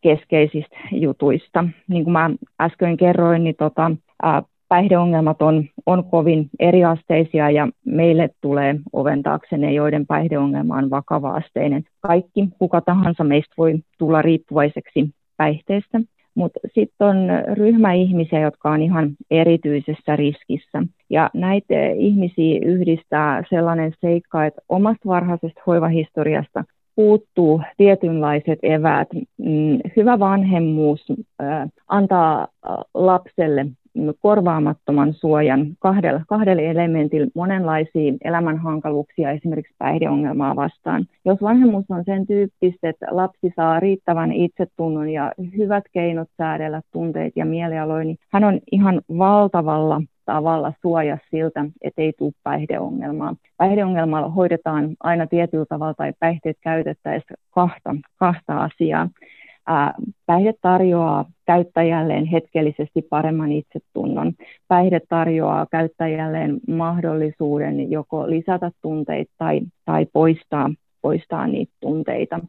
keskeisistä 0.00 0.76
jutuista. 0.92 1.64
Niin 1.88 2.04
kuin 2.04 2.12
mä 2.12 2.30
äsken 2.60 2.96
kerroin, 2.96 3.44
niin 3.44 3.54
tota, 3.58 3.90
ää, 4.22 4.42
päihdeongelmat 4.68 5.42
on, 5.42 5.64
on 5.86 6.04
kovin 6.04 6.50
eriasteisia 6.58 7.50
ja 7.50 7.68
meille 7.84 8.30
tulee 8.40 8.76
oven 8.92 9.22
taakse 9.22 9.58
ne, 9.58 9.72
joiden 9.72 10.06
päihdeongelma 10.06 10.76
on 10.76 10.90
vakava-asteinen. 10.90 11.84
Kaikki, 12.00 12.48
kuka 12.58 12.80
tahansa 12.80 13.24
meistä 13.24 13.54
voi 13.58 13.74
tulla 13.98 14.22
riippuvaiseksi 14.22 15.10
päihteestä. 15.36 16.00
Mutta 16.34 16.60
sitten 16.74 17.06
on 17.06 17.16
ryhmä 17.54 17.92
ihmisiä, 17.92 18.40
jotka 18.40 18.70
on 18.70 18.82
ihan 18.82 19.10
erityisessä 19.30 20.16
riskissä. 20.16 20.82
Ja 21.10 21.30
näitä 21.34 21.74
ihmisiä 21.96 22.60
yhdistää 22.64 23.42
sellainen 23.50 23.92
seikka, 24.00 24.46
että 24.46 24.62
omasta 24.68 25.08
varhaisesta 25.08 25.60
hoivahistoriasta 25.66 26.64
puuttuu 26.96 27.62
tietynlaiset 27.76 28.58
eväät. 28.62 29.08
Mm, 29.38 29.78
hyvä 29.96 30.18
vanhemmuus 30.18 31.06
antaa 31.88 32.48
lapselle 32.94 33.66
korvaamattoman 34.20 35.14
suojan 35.14 35.66
kahdella, 35.78 36.20
kahdelle 36.28 36.70
elementillä 36.70 37.26
monenlaisia 37.34 38.12
elämänhankaluuksia, 38.24 39.30
esimerkiksi 39.30 39.74
päihdeongelmaa 39.78 40.56
vastaan. 40.56 41.06
Jos 41.24 41.42
vanhemmuus 41.42 41.84
on 41.88 42.04
sen 42.04 42.26
tyyppistä, 42.26 42.88
että 42.88 43.06
lapsi 43.10 43.52
saa 43.56 43.80
riittävän 43.80 44.32
itsetunnon 44.32 45.08
ja 45.08 45.32
hyvät 45.56 45.84
keinot 45.92 46.28
säädellä 46.36 46.82
tunteita 46.92 47.38
ja 47.38 47.44
mielialoja, 47.44 48.04
niin 48.04 48.18
hän 48.32 48.44
on 48.44 48.60
ihan 48.72 49.00
valtavalla 49.18 50.02
tavalla 50.24 50.72
suoja 50.82 51.18
siltä, 51.30 51.64
ettei 51.82 52.12
tule 52.18 52.32
päihdeongelmaa. 52.42 53.36
Päihdeongelmalla 53.56 54.28
hoidetaan 54.28 54.96
aina 55.00 55.26
tietyllä 55.26 55.64
tavalla 55.68 55.94
tai 55.94 56.12
päihteet 56.20 56.56
käytettäessä 56.60 57.34
kahta, 57.50 57.96
kahta 58.16 58.58
asiaa. 58.58 59.08
Päihde 60.26 60.54
tarjoaa 60.62 61.24
käyttäjälleen 61.46 62.26
hetkellisesti 62.26 63.02
paremman 63.02 63.52
itsetunnon. 63.52 64.32
Päihde 64.68 65.00
tarjoaa 65.08 65.66
käyttäjälleen 65.70 66.60
mahdollisuuden 66.68 67.90
joko 67.90 68.30
lisätä 68.30 68.70
tunteita 68.82 69.32
tai, 69.38 69.60
tai 69.84 70.06
poistaa, 70.12 70.70
poistaa 71.02 71.46
niitä 71.46 71.72
tunteita. 71.80 72.40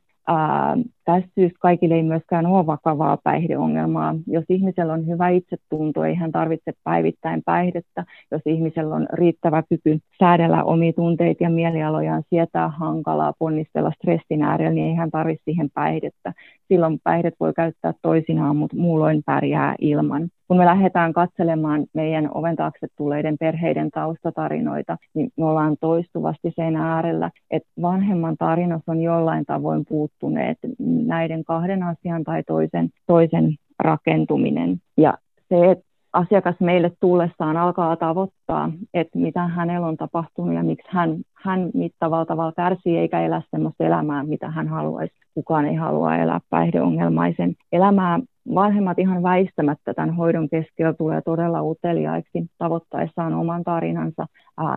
Tästä 1.05 1.29
syystä 1.35 1.57
kaikille 1.59 1.95
ei 1.95 2.03
myöskään 2.03 2.45
ole 2.45 2.65
vakavaa 2.65 3.17
päihdeongelmaa. 3.23 4.15
Jos 4.27 4.45
ihmisellä 4.49 4.93
on 4.93 5.07
hyvä 5.07 5.29
itsetunto, 5.29 6.03
ei 6.03 6.15
hän 6.15 6.31
tarvitse 6.31 6.71
päivittäin 6.83 7.41
päihdettä. 7.45 8.05
Jos 8.31 8.41
ihmisellä 8.45 8.95
on 8.95 9.07
riittävä 9.13 9.63
kyky 9.69 9.99
säädellä 10.19 10.63
omia 10.63 10.93
tunteita 10.93 11.43
ja 11.43 11.49
mielialojaan, 11.49 12.23
sietää 12.29 12.69
hankalaa, 12.69 13.33
ponnistella 13.39 13.91
stressin 13.91 14.43
äärellä, 14.43 14.73
niin 14.73 14.87
ei 14.87 14.95
hän 14.95 15.11
tarvitse 15.11 15.43
siihen 15.43 15.69
päihdettä. 15.73 16.33
Silloin 16.67 16.99
päihdet 17.03 17.33
voi 17.39 17.53
käyttää 17.53 17.93
toisinaan, 18.01 18.55
mutta 18.55 18.77
muulloin 18.77 19.23
pärjää 19.25 19.75
ilman 19.79 20.29
kun 20.51 20.57
me 20.57 20.65
lähdetään 20.65 21.13
katselemaan 21.13 21.85
meidän 21.93 22.29
oven 22.33 22.55
taakse 22.55 22.87
tulleiden 22.97 23.35
perheiden 23.39 23.91
taustatarinoita, 23.91 24.97
niin 25.13 25.29
me 25.37 25.45
ollaan 25.45 25.75
toistuvasti 25.79 26.51
sen 26.55 26.75
äärellä, 26.75 27.31
että 27.51 27.69
vanhemman 27.81 28.37
tarinassa 28.37 28.91
on 28.91 29.01
jollain 29.01 29.45
tavoin 29.45 29.85
puuttuneet 29.89 30.57
näiden 31.05 31.43
kahden 31.43 31.83
asian 31.83 32.23
tai 32.23 32.43
toisen, 32.43 32.89
toisen 33.07 33.55
rakentuminen. 33.79 34.77
Ja 34.97 35.17
se, 35.49 35.71
että 35.71 35.85
asiakas 36.13 36.55
meille 36.59 36.91
tullessaan 36.99 37.57
alkaa 37.57 37.95
tavoittaa, 37.95 38.71
että 38.93 39.19
mitä 39.19 39.47
hänellä 39.47 39.87
on 39.87 39.97
tapahtunut 39.97 40.55
ja 40.55 40.63
miksi 40.63 40.87
hän, 40.91 41.15
hän 41.33 41.69
mittavalla 41.73 42.25
tavalla 42.25 42.53
kärsii 42.55 42.97
eikä 42.97 43.21
elä 43.21 43.41
sellaista 43.51 43.83
elämää, 43.83 44.23
mitä 44.23 44.49
hän 44.49 44.67
haluaisi. 44.67 45.13
Kukaan 45.33 45.65
ei 45.65 45.75
halua 45.75 46.15
elää 46.15 46.39
päihdeongelmaisen 46.49 47.53
elämää. 47.71 48.19
Vanhemmat 48.55 48.99
ihan 48.99 49.23
väistämättä 49.23 49.93
tämän 49.93 50.15
hoidon 50.15 50.49
keskellä 50.49 50.93
tulee 50.93 51.21
todella 51.21 51.63
uteliaiksi 51.63 52.45
tavoittaessaan 52.57 53.33
oman 53.33 53.63
tarinansa, 53.63 54.25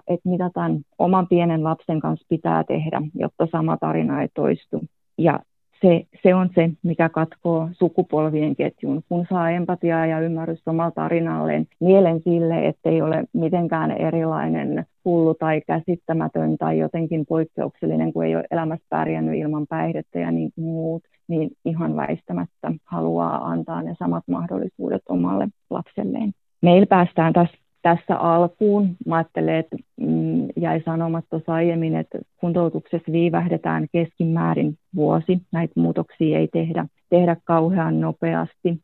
että 0.08 0.28
mitä 0.28 0.50
tämän 0.54 0.80
oman 0.98 1.28
pienen 1.28 1.64
lapsen 1.64 2.00
kanssa 2.00 2.26
pitää 2.28 2.64
tehdä, 2.64 3.02
jotta 3.14 3.46
sama 3.52 3.76
tarina 3.76 4.22
ei 4.22 4.28
toistu. 4.34 4.80
Ja 5.18 5.40
se, 5.84 6.06
se 6.22 6.34
on 6.34 6.50
se, 6.54 6.70
mikä 6.82 7.08
katkoo 7.08 7.68
sukupolvien 7.72 8.56
ketjun, 8.56 9.02
kun 9.08 9.26
saa 9.30 9.50
empatiaa 9.50 10.06
ja 10.06 10.20
ymmärrystä 10.20 10.70
omalla 10.70 10.90
tarinalleen, 10.90 11.66
mielen 11.80 12.20
sille, 12.20 12.68
ettei 12.68 13.02
ole 13.02 13.24
mitenkään 13.32 13.90
erilainen 13.90 14.86
hullu 15.04 15.34
tai 15.34 15.60
käsittämätön 15.66 16.58
tai 16.58 16.78
jotenkin 16.78 17.26
poikkeuksellinen, 17.28 18.12
kun 18.12 18.24
ei 18.24 18.36
ole 18.36 18.44
elämässä 18.50 18.86
pärjännyt 18.88 19.34
ilman 19.34 19.66
päihdettä 19.68 20.18
ja 20.18 20.30
niin 20.30 20.50
muut, 20.56 21.02
niin 21.28 21.50
ihan 21.64 21.96
väistämättä 21.96 22.72
haluaa 22.84 23.44
antaa 23.44 23.82
ne 23.82 23.94
samat 23.98 24.24
mahdollisuudet 24.28 25.02
omalle 25.08 25.48
lapselleen. 25.70 26.32
Meillä 26.62 26.86
päästään 26.86 27.32
tässä 27.32 27.63
tässä 27.84 28.16
alkuun. 28.16 28.96
Mä 29.06 29.16
ajattelen, 29.16 29.54
että 29.54 29.76
mm, 30.00 30.48
jäi 30.56 30.82
sanomatta 30.84 31.30
tuossa 31.30 31.54
aiemmin, 31.54 31.96
että 31.96 32.18
kuntoutuksessa 32.36 33.12
viivähdetään 33.12 33.86
keskimäärin 33.92 34.78
vuosi. 34.94 35.38
Näitä 35.52 35.80
muutoksia 35.80 36.38
ei 36.38 36.48
tehdä, 36.48 36.86
tehdä 37.10 37.36
kauhean 37.44 38.00
nopeasti. 38.00 38.80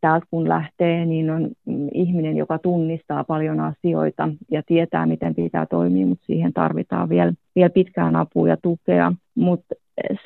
Täältä 0.00 0.26
kun 0.30 0.48
lähtee, 0.48 1.06
niin 1.06 1.30
on 1.30 1.50
mm, 1.66 1.88
ihminen, 1.94 2.36
joka 2.36 2.58
tunnistaa 2.58 3.24
paljon 3.24 3.60
asioita 3.60 4.28
ja 4.50 4.62
tietää, 4.66 5.06
miten 5.06 5.34
pitää 5.34 5.66
toimia, 5.66 6.06
mutta 6.06 6.26
siihen 6.26 6.52
tarvitaan 6.52 7.08
vielä, 7.08 7.32
vielä 7.56 7.70
pitkään 7.70 8.16
apua 8.16 8.48
ja 8.48 8.56
tukea. 8.62 9.12
Mutta 9.34 9.74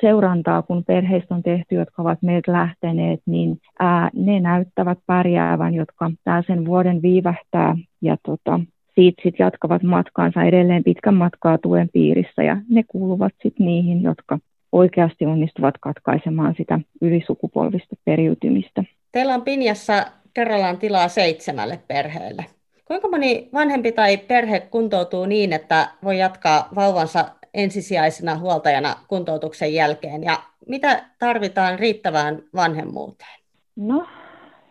seurantaa, 0.01 0.61
kun 0.61 0.83
perheistä 0.83 1.35
on 1.35 1.43
tehty, 1.43 1.75
jotka 1.75 2.01
ovat 2.01 2.21
meiltä 2.21 2.51
lähteneet, 2.51 3.19
niin 3.25 3.61
ää, 3.79 4.09
ne 4.13 4.39
näyttävät 4.39 4.97
pärjäävän, 5.05 5.73
jotka 5.73 6.11
tämä 6.23 6.43
sen 6.47 6.65
vuoden 6.65 7.01
viivähtää 7.01 7.75
ja 8.01 8.17
tota, 8.25 8.59
siitä 8.95 9.21
sitten 9.23 9.43
jatkavat 9.43 9.83
matkaansa 9.83 10.43
edelleen 10.43 10.83
pitkän 10.83 11.13
matkaa 11.13 11.57
tuen 11.57 11.89
piirissä 11.93 12.43
ja 12.43 12.57
ne 12.69 12.83
kuuluvat 12.87 13.33
sitten 13.43 13.65
niihin, 13.65 14.03
jotka 14.03 14.39
oikeasti 14.71 15.25
onnistuvat 15.25 15.75
katkaisemaan 15.81 16.55
sitä 16.57 16.79
ylisukupolvista 17.01 17.95
periytymistä. 18.05 18.83
Teillä 19.11 19.33
on 19.33 19.41
Pinjassa 19.41 20.05
kerrallaan 20.33 20.77
tilaa 20.77 21.07
seitsemälle 21.07 21.79
perheelle. 21.87 22.45
Kuinka 22.85 23.09
moni 23.09 23.49
vanhempi 23.53 23.91
tai 23.91 24.17
perhe 24.17 24.59
kuntoutuu 24.59 25.25
niin, 25.25 25.53
että 25.53 25.89
voi 26.03 26.19
jatkaa 26.19 26.69
vauvansa 26.75 27.25
ensisijaisena 27.53 28.37
huoltajana 28.37 28.95
kuntoutuksen 29.07 29.73
jälkeen 29.73 30.23
ja 30.23 30.37
mitä 30.67 31.03
tarvitaan 31.19 31.79
riittävään 31.79 32.39
vanhemmuuteen? 32.55 33.39
No, 33.75 34.05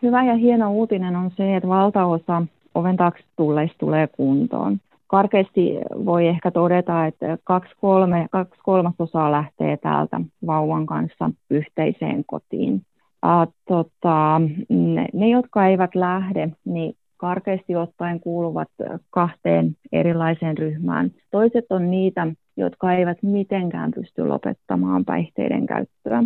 hyvä 0.01 0.23
ja 0.23 0.35
hieno 0.35 0.71
uutinen 0.71 1.15
on 1.15 1.31
se, 1.37 1.55
että 1.55 1.69
valtaosa 1.69 2.41
oven 2.75 2.97
taakse 2.97 3.23
tulleista 3.35 3.77
tulee 3.77 4.07
kuntoon. 4.07 4.77
Karkeasti 5.07 5.77
voi 6.05 6.27
ehkä 6.27 6.51
todeta, 6.51 7.05
että 7.05 7.37
kaksi, 7.43 7.73
kolme, 7.81 8.27
kaksi 8.31 8.59
kolmasosaa 8.63 9.31
lähtee 9.31 9.77
täältä 9.77 10.21
vauvan 10.47 10.85
kanssa 10.85 11.29
yhteiseen 11.49 12.23
kotiin. 12.25 12.81
Uh, 13.25 13.53
tota, 13.67 14.41
ne, 14.69 15.05
ne, 15.13 15.29
jotka 15.29 15.67
eivät 15.67 15.95
lähde, 15.95 16.49
niin 16.65 16.95
karkeasti 17.17 17.75
ottaen 17.75 18.19
kuuluvat 18.19 18.67
kahteen 19.09 19.75
erilaiseen 19.91 20.57
ryhmään. 20.57 21.11
Toiset 21.31 21.65
on 21.69 21.91
niitä, 21.91 22.27
jotka 22.59 22.93
eivät 22.93 23.17
mitenkään 23.23 23.91
pysty 23.91 24.27
lopettamaan 24.27 25.05
päihteiden 25.05 25.65
käyttöä. 25.65 26.23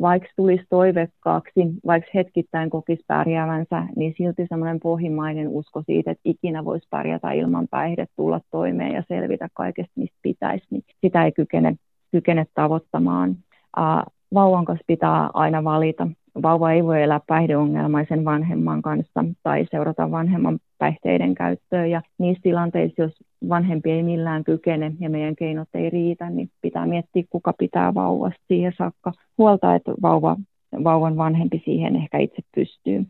vaikka 0.00 0.28
tulisi 0.36 0.64
toivekkaaksi, 0.70 1.60
vaikka 1.86 2.10
hetkittäin 2.14 2.70
kokisi 2.70 3.04
pärjäävänsä, 3.06 3.86
niin 3.96 4.14
silti 4.16 4.46
semmoinen 4.48 4.80
pohjimmainen 4.80 5.48
usko 5.48 5.82
siitä, 5.86 6.10
että 6.10 6.22
ikinä 6.24 6.64
voisi 6.64 6.86
pärjätä 6.90 7.32
ilman 7.32 7.68
päihdet, 7.70 8.10
tulla 8.16 8.40
toimeen 8.50 8.94
ja 8.94 9.02
selvitä 9.08 9.48
kaikesta, 9.54 9.92
mistä 9.96 10.18
pitäisi, 10.22 10.66
niin 10.70 10.82
sitä 11.00 11.24
ei 11.24 11.32
kykene, 11.32 11.76
kykene 12.12 12.46
tavoittamaan. 12.54 13.36
vauvan 14.34 14.64
kanssa 14.64 14.84
pitää 14.86 15.30
aina 15.34 15.64
valita, 15.64 16.08
vauva 16.42 16.72
ei 16.72 16.84
voi 16.84 17.02
elää 17.02 17.20
päihdeongelmaisen 17.26 18.24
vanhemman 18.24 18.82
kanssa 18.82 19.24
tai 19.42 19.66
seurata 19.70 20.10
vanhemman 20.10 20.58
päihteiden 20.78 21.34
käyttöä. 21.34 21.86
Ja 21.86 22.02
niissä 22.18 22.42
tilanteissa, 22.42 23.02
jos 23.02 23.12
vanhempi 23.48 23.90
ei 23.90 24.02
millään 24.02 24.44
kykene 24.44 24.92
ja 25.00 25.10
meidän 25.10 25.36
keinot 25.36 25.68
ei 25.74 25.90
riitä, 25.90 26.30
niin 26.30 26.50
pitää 26.62 26.86
miettiä, 26.86 27.22
kuka 27.30 27.52
pitää 27.58 27.94
vauvasta 27.94 28.44
siihen 28.48 28.72
saakka 28.78 29.12
huolta, 29.38 29.74
että 29.74 29.92
vauva, 30.02 30.36
vauvan 30.84 31.16
vanhempi 31.16 31.62
siihen 31.64 31.96
ehkä 31.96 32.18
itse 32.18 32.42
pystyy. 32.54 33.06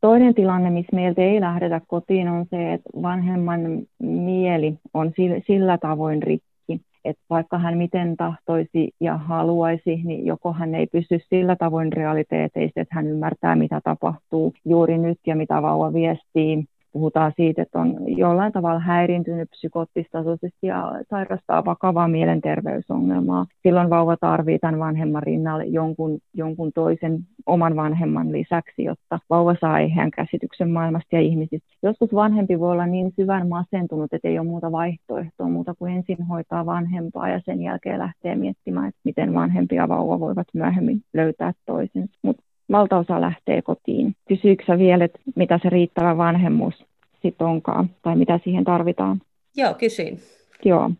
Toinen 0.00 0.34
tilanne, 0.34 0.70
missä 0.70 0.96
meiltä 0.96 1.22
ei 1.22 1.40
lähdetä 1.40 1.80
kotiin, 1.86 2.28
on 2.28 2.46
se, 2.50 2.72
että 2.72 2.90
vanhemman 3.02 3.60
mieli 4.02 4.74
on 4.94 5.12
sillä 5.46 5.78
tavoin 5.78 6.22
rikki, 6.22 6.80
että 7.04 7.22
vaikka 7.30 7.58
hän 7.58 7.78
miten 7.78 8.16
tahtoisi 8.16 8.90
ja 9.00 9.16
haluaisi, 9.16 10.00
niin 10.04 10.26
joko 10.26 10.52
hän 10.52 10.74
ei 10.74 10.86
pysy 10.86 11.18
sillä 11.30 11.56
tavoin 11.56 11.92
realiteeteista, 11.92 12.80
että 12.80 12.94
hän 12.94 13.06
ymmärtää, 13.06 13.56
mitä 13.56 13.80
tapahtuu 13.84 14.52
juuri 14.64 14.98
nyt 14.98 15.18
ja 15.26 15.36
mitä 15.36 15.62
vauva 15.62 15.92
viestii, 15.92 16.64
puhutaan 16.92 17.32
siitä, 17.36 17.62
että 17.62 17.78
on 17.78 17.96
jollain 18.06 18.52
tavalla 18.52 18.80
häiriintynyt 18.80 19.50
psykoottistasoisesti 19.50 20.66
ja 20.66 20.92
sairastaa 21.10 21.64
vakavaa 21.64 22.08
mielenterveysongelmaa. 22.08 23.46
Silloin 23.62 23.90
vauva 23.90 24.16
tarvitsee 24.16 24.58
tämän 24.58 24.80
vanhemman 24.80 25.22
rinnalle 25.22 25.64
jonkun, 25.64 26.18
jonkun 26.34 26.72
toisen 26.74 27.18
oman 27.46 27.76
vanhemman 27.76 28.32
lisäksi, 28.32 28.84
jotta 28.84 29.18
vauva 29.30 29.56
saa 29.60 29.78
ihan 29.78 30.10
käsityksen 30.10 30.70
maailmasta 30.70 31.16
ja 31.16 31.20
ihmisistä. 31.20 31.68
Joskus 31.82 32.14
vanhempi 32.14 32.60
voi 32.60 32.72
olla 32.72 32.86
niin 32.86 33.12
syvän 33.16 33.48
masentunut, 33.48 34.12
että 34.12 34.28
ei 34.28 34.38
ole 34.38 34.46
muuta 34.46 34.72
vaihtoehtoa 34.72 35.48
muuta 35.48 35.74
kuin 35.78 35.92
ensin 35.96 36.26
hoitaa 36.26 36.66
vanhempaa 36.66 37.28
ja 37.28 37.40
sen 37.44 37.62
jälkeen 37.62 37.98
lähtee 37.98 38.34
miettimään, 38.36 38.88
että 38.88 39.00
miten 39.04 39.34
vanhempi 39.34 39.74
ja 39.74 39.88
vauva 39.88 40.20
voivat 40.20 40.46
myöhemmin 40.54 41.00
löytää 41.14 41.52
toisensa. 41.66 42.18
Mutta 42.22 42.42
valtaosa 42.70 43.20
lähtee 43.20 43.62
kotiin. 43.62 44.16
Kysyykö 44.28 44.78
vielä, 44.78 45.04
että 45.04 45.18
mitä 45.36 45.60
se 45.62 45.70
riittävä 45.70 46.16
vanhemmuus 46.16 46.74
sitten 47.22 47.46
onkaan, 47.46 47.90
tai 48.02 48.16
mitä 48.16 48.40
siihen 48.44 48.64
tarvitaan? 48.64 49.20
Joo, 49.56 49.74
kysyin. 49.74 50.20
Joo. 50.64 50.90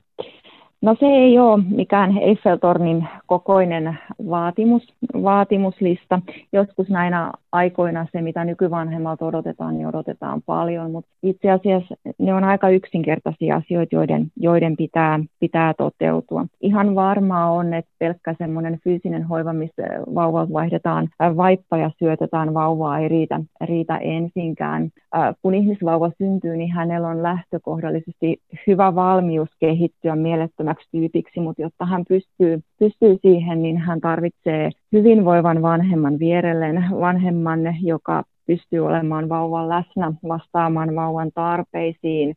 No 0.82 0.96
se 1.00 1.06
ei 1.06 1.38
ole 1.38 1.62
mikään 1.70 2.18
Eiffeltornin 2.18 3.08
kokoinen 3.26 3.98
vaatimus, 4.30 4.94
vaatimuslista. 5.22 6.20
Joskus 6.52 6.88
näinä 6.88 7.32
aikoina 7.52 8.06
se, 8.12 8.22
mitä 8.22 8.44
nykyvanhemmalta 8.44 9.24
odotetaan, 9.24 9.74
niin 9.74 9.86
odotetaan 9.86 10.42
paljon, 10.46 10.90
mutta 10.90 11.10
itse 11.22 11.50
asiassa 11.50 11.94
ne 12.18 12.34
on 12.34 12.44
aika 12.44 12.68
yksinkertaisia 12.68 13.56
asioita, 13.56 13.94
joiden, 13.94 14.26
joiden 14.36 14.76
pitää, 14.76 15.20
pitää 15.40 15.74
toteutua. 15.74 16.46
Ihan 16.60 16.94
varmaa 16.94 17.52
on, 17.52 17.74
että 17.74 17.90
pelkkä 17.98 18.34
semmoinen 18.38 18.78
fyysinen 18.84 19.24
hoiva, 19.24 19.52
missä 19.52 19.82
vauvalta 20.14 20.52
vaihdetaan 20.52 21.08
vaippa 21.36 21.76
ja 21.76 21.90
syötetään 21.98 22.54
vauvaa, 22.54 22.98
ei 22.98 23.08
riitä, 23.08 23.40
riitä 23.60 23.96
ensinkään. 23.96 24.90
Kun 25.42 25.54
ihmisvauva 25.54 26.10
syntyy, 26.18 26.56
niin 26.56 26.72
hänellä 26.72 27.08
on 27.08 27.22
lähtökohdallisesti 27.22 28.40
hyvä 28.66 28.94
valmius 28.94 29.48
kehittyä 29.60 30.16
mielettömäksi 30.16 30.71
tyypiksi, 30.90 31.40
mutta 31.40 31.62
jotta 31.62 31.86
hän 31.86 32.04
pystyy, 32.08 32.60
pystyy 32.78 33.18
siihen, 33.22 33.62
niin 33.62 33.78
hän 33.78 34.00
tarvitsee 34.00 34.70
hyvinvoivan 34.92 35.62
vanhemman 35.62 36.18
vierelleen, 36.18 36.84
vanhemman, 37.00 37.60
joka 37.82 38.22
pystyy 38.46 38.80
olemaan 38.86 39.28
vauvan 39.28 39.68
läsnä, 39.68 40.12
vastaamaan 40.28 40.94
vauvan 40.94 41.30
tarpeisiin, 41.34 42.34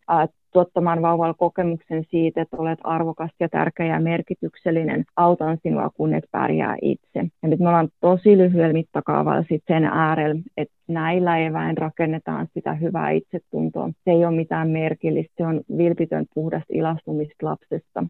tuottamaan 0.55 1.01
vauvalle 1.01 1.33
kokemuksen 1.37 2.03
siitä, 2.09 2.41
että 2.41 2.57
olet 2.57 2.79
arvokas 2.83 3.31
ja 3.39 3.49
tärkeä 3.49 3.85
ja 3.85 3.99
merkityksellinen, 3.99 5.03
autan 5.15 5.57
sinua, 5.63 5.89
kun 5.89 6.13
et 6.13 6.23
pärjää 6.31 6.75
itse. 6.81 7.19
Ja 7.43 7.49
nyt 7.49 7.59
me 7.59 7.67
ollaan 7.67 7.89
tosi 7.99 8.37
lyhyellä 8.37 8.73
mittakaavalla 8.73 9.45
sit 9.49 9.63
sen 9.67 9.83
äärellä, 9.83 10.41
että 10.57 10.75
näillä 10.87 11.37
eväin 11.37 11.77
rakennetaan 11.77 12.47
sitä 12.53 12.73
hyvää 12.73 13.11
itsetuntoa. 13.11 13.89
Se 14.03 14.11
ei 14.11 14.25
ole 14.25 14.35
mitään 14.35 14.69
merkillistä, 14.69 15.33
se 15.37 15.45
on 15.45 15.61
vilpitön 15.77 16.25
puhdasta 16.33 16.73
ilastumista 16.73 17.45
lapsesta. 17.45 18.03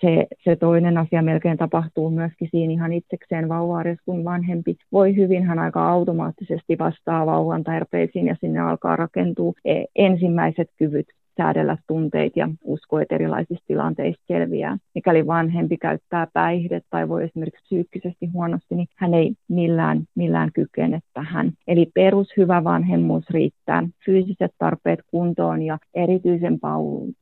Se, 0.00 0.26
se 0.44 0.56
toinen 0.56 0.98
asia 0.98 1.22
melkein 1.22 1.56
tapahtuu 1.56 2.10
myöskin 2.10 2.48
siinä 2.50 2.72
ihan 2.72 2.92
itsekseen 2.92 3.48
vauva 3.48 3.82
kun 4.04 4.24
vanhempi 4.24 4.76
voi 4.92 5.16
hyvin, 5.16 5.44
hän 5.44 5.58
aika 5.58 5.88
automaattisesti 5.88 6.78
vastaa 6.78 7.26
vauvan 7.26 7.64
tarpeisiin 7.64 8.26
ja 8.26 8.36
sinne 8.40 8.60
alkaa 8.60 8.96
rakentua 8.96 9.52
e, 9.64 9.84
ensimmäiset 9.96 10.68
kyvyt 10.78 11.06
säädellä 11.36 11.76
tunteita 11.86 12.38
ja 12.38 12.48
uskoa, 12.64 13.02
että 13.02 13.14
erilaisista 13.14 13.64
tilanteista 13.66 14.24
selviää. 14.26 14.78
Mikäli 14.94 15.26
vanhempi 15.26 15.76
käyttää 15.76 16.26
päihdet 16.32 16.84
tai 16.90 17.08
voi 17.08 17.24
esimerkiksi 17.24 17.64
psyykkisesti 17.64 18.26
huonosti, 18.26 18.74
niin 18.74 18.88
hän 18.96 19.14
ei 19.14 19.34
millään, 19.48 20.04
millään 20.14 20.50
kykene 20.54 21.00
tähän. 21.14 21.52
Eli 21.66 21.86
perushyvä 21.94 22.64
vanhemmuus 22.64 23.30
riittää. 23.30 23.88
Fyysiset 24.04 24.52
tarpeet 24.58 25.00
kuntoon 25.06 25.62
ja 25.62 25.78
erityisen 25.94 26.58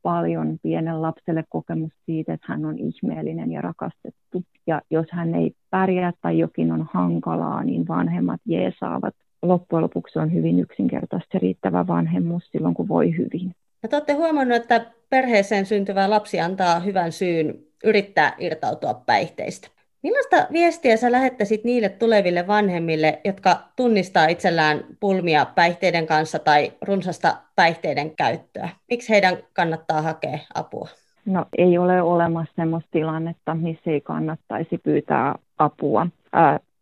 paljon 0.01 0.57
pienen 0.63 1.01
lapselle 1.01 1.43
kokemus 1.49 1.91
siitä, 2.05 2.33
että 2.33 2.45
hän 2.49 2.65
on 2.65 2.75
ihmeellinen 2.79 3.51
ja 3.51 3.61
rakastettu. 3.61 4.43
Ja 4.67 4.81
jos 4.89 5.05
hän 5.11 5.35
ei 5.35 5.51
pärjää 5.69 6.11
tai 6.21 6.39
jokin 6.39 6.71
on 6.71 6.89
hankalaa, 6.93 7.63
niin 7.63 7.87
vanhemmat 7.87 8.41
jeesaavat 8.45 9.15
loppujen 9.41 9.83
lopuksi 9.83 10.19
on 10.19 10.33
hyvin 10.33 10.59
yksinkertaisesti 10.59 11.39
riittävä 11.39 11.87
vanhemmuus 11.87 12.43
silloin, 12.51 12.73
kun 12.73 12.87
voi 12.87 13.17
hyvin. 13.17 13.55
Ja 13.83 13.89
te 13.89 13.95
olette 13.95 14.13
huomannut, 14.13 14.57
että 14.57 14.85
perheeseen 15.09 15.65
syntyvä 15.65 16.09
lapsi 16.09 16.39
antaa 16.39 16.79
hyvän 16.79 17.11
syyn 17.11 17.53
yrittää 17.83 18.35
irtautua 18.39 18.93
päihteistä. 18.93 19.67
Millaista 20.03 20.47
viestiä 20.51 20.97
sä 20.97 21.11
lähettäisit 21.11 21.63
niille 21.63 21.89
tuleville 21.89 22.47
vanhemmille, 22.47 23.21
jotka 23.25 23.57
tunnistaa 23.75 24.27
itsellään 24.27 24.83
pulmia 24.99 25.45
päihteiden 25.45 26.07
kanssa 26.07 26.39
tai 26.39 26.71
runsasta 26.81 27.37
päihteiden 27.55 28.15
käyttöä? 28.15 28.69
Miksi 28.89 29.09
heidän 29.09 29.37
kannattaa 29.53 30.01
hakea 30.01 30.39
apua? 30.53 30.87
No 31.25 31.45
ei 31.57 31.77
ole 31.77 32.01
olemassa 32.01 32.53
sellaista 32.55 32.89
tilannetta, 32.91 33.55
missä 33.55 33.91
ei 33.91 34.01
kannattaisi 34.01 34.77
pyytää 34.77 35.35
apua. 35.57 36.07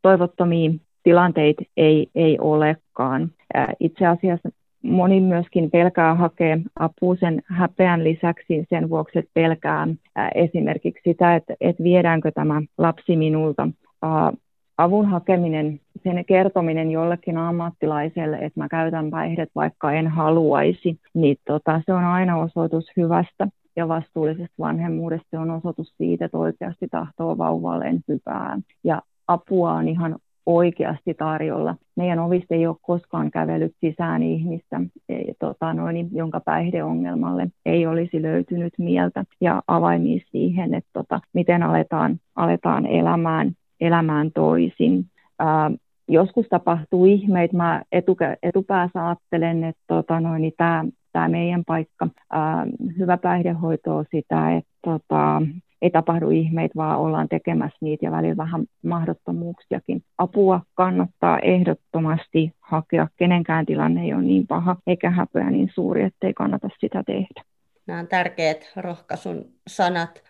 Toivottomia 0.01 0.71
tilanteita 1.03 1.63
ei, 1.77 2.07
ei 2.15 2.37
olekaan. 2.41 3.31
Itse 3.79 4.05
asiassa 4.05 4.49
moni 4.83 5.21
myöskin 5.21 5.71
pelkää 5.71 6.15
hakea 6.15 6.57
apua 6.79 7.15
sen 7.15 7.41
häpeän 7.45 8.03
lisäksi 8.03 8.65
sen 8.69 8.89
vuoksi, 8.89 9.19
että 9.19 9.31
pelkää 9.33 9.87
esimerkiksi 10.35 11.01
sitä, 11.03 11.35
että, 11.35 11.53
että 11.61 11.83
viedäänkö 11.83 12.31
tämä 12.31 12.61
lapsi 12.77 13.15
minulta. 13.15 13.67
Avun 14.77 15.05
hakeminen, 15.05 15.79
sen 16.03 16.25
kertominen 16.25 16.91
jollekin 16.91 17.37
ammattilaiselle, 17.37 18.37
että 18.37 18.59
mä 18.59 18.69
käytän 18.69 19.09
päihdet, 19.09 19.49
vaikka 19.55 19.91
en 19.91 20.07
haluaisi, 20.07 20.99
niin 21.13 21.37
tota, 21.45 21.81
se 21.85 21.93
on 21.93 22.03
aina 22.03 22.37
osoitus 22.37 22.85
hyvästä 22.97 23.47
ja 23.75 23.87
vastuullisesta 23.87 24.55
vanhemmuudesta. 24.59 25.27
Se 25.31 25.37
on 25.37 25.51
osoitus 25.51 25.93
siitä, 25.97 26.25
että 26.25 26.37
oikeasti 26.37 26.87
tahtoo 26.91 27.37
vauvalleen 27.37 27.99
hyvää. 28.07 28.59
Ja 28.83 29.01
apua 29.27 29.71
on 29.71 29.87
ihan 29.87 30.15
oikeasti 30.49 31.13
tarjolla. 31.13 31.75
Meidän 31.95 32.19
ovista 32.19 32.53
ei 32.55 32.67
ole 32.67 32.75
koskaan 32.81 33.31
kävellyt 33.31 33.75
sisään 33.81 34.23
ihmistä, 34.23 34.81
ei, 35.09 35.33
tota, 35.39 35.73
noin, 35.73 36.09
jonka 36.11 36.39
päihdeongelmalle 36.39 37.47
ei 37.65 37.87
olisi 37.87 38.21
löytynyt 38.21 38.73
mieltä 38.77 39.23
ja 39.41 39.61
avaimia 39.67 40.19
siihen, 40.31 40.73
että 40.73 40.89
tota, 40.93 41.19
miten 41.33 41.63
aletaan, 41.63 42.19
aletaan 42.35 42.85
elämään, 42.85 43.51
elämään 43.81 44.31
toisin. 44.31 45.05
Ää, 45.39 45.71
joskus 46.07 46.45
tapahtuu 46.49 47.05
ihmeitä. 47.05 47.57
Mä 47.57 47.81
etukä, 47.91 48.37
etupäässä 48.43 49.07
ajattelen, 49.07 49.63
että 49.63 49.83
tota, 49.87 50.19
noin, 50.19 50.51
tämä 50.57 50.85
tämä 51.13 51.27
meidän 51.27 51.63
paikka. 51.65 52.07
Ää, 52.31 52.65
hyvä 52.97 53.17
päihdehoito 53.17 53.97
on 53.97 54.05
sitä, 54.11 54.57
että 54.57 54.71
tota, 54.81 55.41
ei 55.81 55.89
tapahdu 55.89 56.29
ihmeitä, 56.29 56.73
vaan 56.75 56.99
ollaan 56.99 57.29
tekemässä 57.29 57.77
niitä 57.81 58.05
ja 58.05 58.11
välillä 58.11 58.37
vähän 58.37 58.65
mahdottomuuksiakin. 58.83 60.03
Apua 60.17 60.61
kannattaa 60.73 61.39
ehdottomasti 61.39 62.51
hakea. 62.59 63.07
Kenenkään 63.17 63.65
tilanne 63.65 64.01
ei 64.01 64.13
ole 64.13 64.21
niin 64.21 64.47
paha 64.47 64.75
eikä 64.87 65.09
häpeä 65.09 65.51
niin 65.51 65.71
suuri, 65.73 66.03
ettei 66.03 66.33
kannata 66.33 66.69
sitä 66.79 67.03
tehdä. 67.03 67.43
Nämä 67.87 67.99
on 67.99 68.07
tärkeät 68.07 68.71
rohkaisun 68.75 69.45
sanat. 69.67 70.23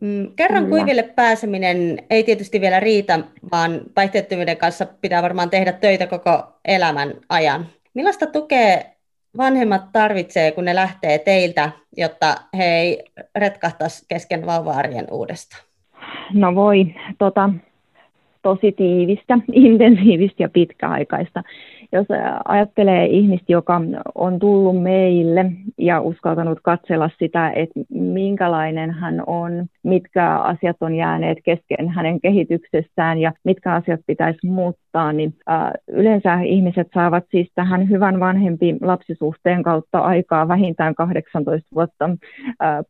Mm, 0.00 0.32
kerran 0.36 0.64
Kyllä. 0.64 0.76
kuiville 0.76 1.02
pääseminen 1.02 1.98
ei 2.10 2.24
tietysti 2.24 2.60
vielä 2.60 2.80
riitä, 2.80 3.18
vaan 3.52 3.80
päihteettömyyden 3.94 4.56
kanssa 4.56 4.86
pitää 5.00 5.22
varmaan 5.22 5.50
tehdä 5.50 5.72
töitä 5.72 6.06
koko 6.06 6.60
elämän 6.64 7.14
ajan. 7.28 7.66
Millaista 7.94 8.26
tukea 8.26 8.82
vanhemmat 9.36 9.82
tarvitsee, 9.92 10.52
kun 10.52 10.64
ne 10.64 10.74
lähtee 10.74 11.18
teiltä, 11.18 11.70
jotta 11.96 12.34
he 12.56 12.64
ei 12.64 13.04
retkahtaisi 13.36 14.04
kesken 14.08 14.46
vauvaarien 14.46 15.06
uudestaan? 15.10 15.62
No 16.32 16.54
voi, 16.54 16.94
tota, 17.18 17.50
tosi 18.42 18.72
tiivistä, 18.72 19.38
intensiivistä 19.52 20.42
ja 20.42 20.48
pitkäaikaista 20.48 21.42
jos 21.92 22.06
ajattelee 22.44 23.06
ihmistä, 23.06 23.52
joka 23.52 23.80
on 24.14 24.38
tullut 24.38 24.82
meille 24.82 25.52
ja 25.78 26.00
uskaltanut 26.00 26.58
katsella 26.62 27.10
sitä, 27.18 27.50
että 27.50 27.80
minkälainen 27.90 28.90
hän 28.90 29.22
on, 29.26 29.66
mitkä 29.82 30.36
asiat 30.36 30.76
on 30.80 30.94
jääneet 30.94 31.38
kesken 31.44 31.88
hänen 31.88 32.20
kehityksessään 32.20 33.18
ja 33.18 33.32
mitkä 33.44 33.74
asiat 33.74 34.00
pitäisi 34.06 34.46
muuttaa, 34.46 35.12
niin 35.12 35.34
yleensä 35.88 36.40
ihmiset 36.40 36.88
saavat 36.94 37.24
siis 37.30 37.48
tähän 37.54 37.88
hyvän 37.88 38.20
vanhempi 38.20 38.76
lapsisuhteen 38.80 39.62
kautta 39.62 39.98
aikaa 39.98 40.48
vähintään 40.48 40.94
18 40.94 41.68
vuotta. 41.74 42.10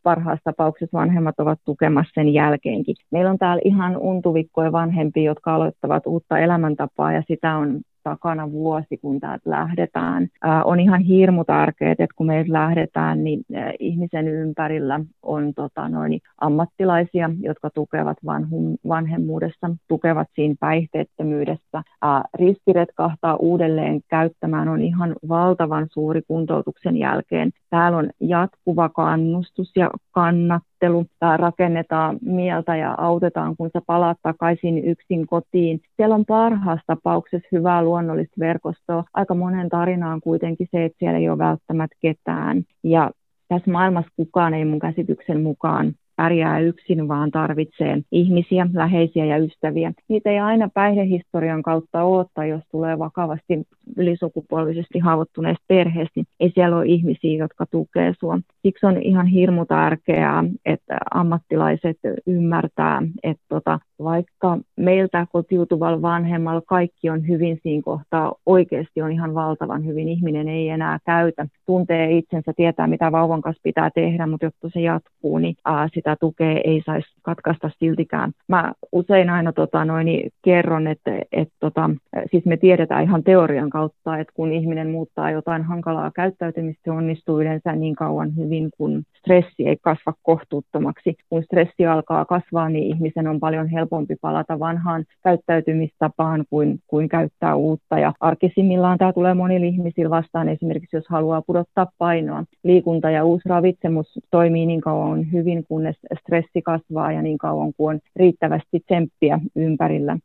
Parhaassa 0.03 0.45
tapauksessa 0.45 0.99
vanhemmat 0.99 1.41
ovat 1.41 1.59
tukemassa 1.65 2.13
sen 2.15 2.29
jälkeenkin. 2.35 2.97
Meillä 3.11 3.31
on 3.31 3.39
täällä 3.39 3.63
ihan 3.65 3.97
untuvikkoja 3.97 4.73
vanhempia, 4.73 5.23
jotka 5.23 5.55
aloittavat 5.55 6.07
uutta 6.07 6.39
elämäntapaa 6.39 7.13
ja 7.13 7.23
sitä 7.29 7.57
on 7.57 7.81
takana 8.03 8.53
vuosi, 8.53 8.99
kun 9.03 9.21
täältä 9.21 9.51
lähdetään. 9.51 10.29
Ää, 10.43 10.65
on 10.65 10.81
ihan 10.81 11.01
hirmu 11.01 11.45
tärkeää, 11.45 11.93
että 11.93 12.07
kun 12.17 12.27
meiltä 12.27 12.53
lähdetään, 12.53 13.25
niin 13.25 13.41
ää, 13.55 13.73
ihmisen 13.79 14.29
ympärillä 14.29 15.01
on 15.23 15.55
tota, 15.55 15.89
noin, 15.89 16.21
ammattilaisia, 16.41 17.31
jotka 17.41 17.71
tukevat 17.71 18.17
vanhum, 18.27 18.77
vanhemmuudessa, 18.89 19.71
tukevat 19.89 20.29
siinä 20.35 20.55
päihteettömyydessä. 20.61 21.83
Ää, 22.03 22.25
riskiretkahtaa 22.35 23.37
uudelleen 23.37 24.01
käyttämään 24.09 24.69
on 24.69 24.83
ihan 24.83 25.17
valtavan 25.29 25.87
suuri 25.93 26.23
kuntoutuksen 26.29 26.97
jälkeen. 26.97 27.51
Täällä 27.71 27.99
on 27.99 28.11
jatkuva 28.21 28.89
kannustus 28.89 29.73
ja 29.77 29.91
kannat 30.11 30.63
ajattelu, 30.81 31.07
rakennetaan 31.37 32.19
mieltä 32.23 32.77
ja 32.77 32.95
autetaan, 32.99 33.57
kun 33.57 33.71
sä 33.73 33.81
palaat 33.87 34.19
takaisin 34.23 34.85
yksin 34.85 35.27
kotiin. 35.27 35.81
Siellä 35.97 36.15
on 36.15 36.25
parhaassa 36.25 36.85
tapauksessa 36.87 37.49
hyvää 37.53 37.83
luonnollista 37.83 38.37
verkostoa. 38.41 39.05
Aika 39.15 39.35
monen 39.35 39.69
tarina 39.69 40.13
on 40.13 40.21
kuitenkin 40.21 40.69
se, 40.71 40.85
että 40.85 40.97
siellä 40.99 41.19
ei 41.19 41.29
ole 41.29 41.39
välttämättä 41.39 41.97
ketään. 42.01 42.63
Ja 42.85 43.11
tässä 43.49 43.71
maailmassa 43.71 44.11
kukaan 44.17 44.55
ei 44.55 44.65
mun 44.65 44.79
käsityksen 44.79 45.43
mukaan 45.43 45.95
pärjää 46.21 46.59
yksin, 46.59 47.09
vaan 47.09 47.31
tarvitsee 47.31 47.99
ihmisiä, 48.13 48.67
läheisiä 48.73 49.25
ja 49.25 49.39
ystäviä. 49.39 49.93
Niitä 50.09 50.31
ei 50.31 50.39
aina 50.39 50.69
päihdehistorian 50.75 51.63
kautta 51.63 52.03
ole, 52.03 52.49
jos 52.49 52.63
tulee 52.71 52.99
vakavasti 52.99 53.63
ylisukupolvisesti 53.97 54.99
haavoittuneesta 54.99 55.65
perheestä, 55.69 56.13
niin 56.17 56.27
ei 56.41 56.51
siellä 56.55 56.77
ole 56.77 56.87
ihmisiä, 56.87 57.39
jotka 57.39 57.67
tukee 57.71 58.13
sua. 58.21 58.39
Siksi 58.63 58.87
on 58.87 59.03
ihan 59.03 59.27
hirmu 59.27 59.65
tärkeää, 59.65 60.45
että 60.65 60.99
ammattilaiset 61.15 61.99
ymmärtää, 62.27 63.03
että 63.23 63.45
tota, 63.49 63.79
vaikka 64.03 64.59
meiltä 64.77 65.27
kotiutuvalla 65.33 66.03
vanhemmalla 66.03 66.63
kaikki 66.67 67.11
on 67.11 67.29
hyvin 67.29 67.59
siinä 67.63 67.83
kohtaa, 67.85 68.33
oikeasti 68.47 69.03
on 69.03 69.13
ihan 69.13 69.35
valtavan 69.35 69.87
hyvin. 69.87 70.09
Ihminen 70.09 70.49
ei 70.49 70.69
enää 70.69 70.99
käytä, 71.07 71.47
tuntee 71.67 72.19
itsensä, 72.19 72.53
tietää 72.57 72.87
mitä 72.87 73.13
vauvan 73.13 73.41
kanssa 73.41 73.61
pitää 73.63 73.91
tehdä, 73.95 74.27
mutta 74.27 74.47
jotta 74.47 74.69
se 74.73 74.81
jatkuu, 74.81 75.39
niin 75.39 75.55
ää, 75.65 75.89
sitä 75.95 76.10
tukea 76.17 76.61
ei 76.65 76.83
saisi 76.87 77.09
katkaista 77.23 77.71
siltikään. 77.79 78.33
Mä 78.49 78.73
usein 78.93 79.31
aina 79.31 79.53
tota, 79.53 79.85
noin, 79.85 80.31
kerron, 80.43 80.87
että 80.87 81.11
et, 81.33 81.49
tota, 81.61 81.91
siis 82.31 82.45
me 82.45 82.57
tiedetään 82.57 83.05
ihan 83.05 83.25
teorian 83.25 83.71
kautta, 83.71 84.19
että 84.19 84.33
kun 84.35 84.53
ihminen 84.53 84.91
muuttaa 84.91 85.31
jotain 85.31 85.63
hankalaa 85.63 86.11
käyttäytymistä, 86.11 86.81
se 86.85 86.91
onnistuu 86.91 87.41
yleensä 87.41 87.73
niin 87.73 87.95
kauan 87.95 88.37
hyvin, 88.37 88.71
kun 88.77 89.03
stressi 89.19 89.67
ei 89.67 89.77
kasva 89.83 90.13
kohtuuttomaksi. 90.23 91.17
Kun 91.29 91.43
stressi 91.43 91.87
alkaa 91.87 92.25
kasvaa, 92.25 92.69
niin 92.69 92.97
ihmisen 92.97 93.29
on 93.29 93.41
paljon 93.41 93.69
helpompi 93.69 94.17
palata 94.21 94.59
vanhaan 94.59 95.05
käyttäytymistapaan 95.23 96.45
kuin, 96.51 96.81
kuin 96.87 97.09
käyttää 97.09 97.55
uutta. 97.55 97.99
Ja 97.99 98.13
arkisimmillaan 98.21 98.99
tämä 98.99 99.13
tulee 99.13 99.35
monille 99.35 99.67
ihmisille 99.67 100.11
vastaan, 100.11 100.49
esimerkiksi 100.49 100.97
jos 100.97 101.09
haluaa 101.09 101.43
pudottaa 101.43 101.87
painoa. 101.99 102.45
Liikunta 102.65 103.11
ja 103.11 103.25
uusi 103.25 103.49
ravitsemus 103.49 104.19
toimii 104.31 104.67
niin 104.67 104.81
kauan 104.81 105.33
hyvin, 105.33 105.65
kunnes 105.69 105.97
stressi 106.21 106.63
kasvaa 106.65 107.13
ja 107.13 107.23
niin 107.23 107.39
kauan 107.39 107.73
kuin 107.77 107.95
on 107.95 108.01
riittävästi 108.17 108.81
tsemppiä 108.87 109.41
ympärillä. 109.57 110.17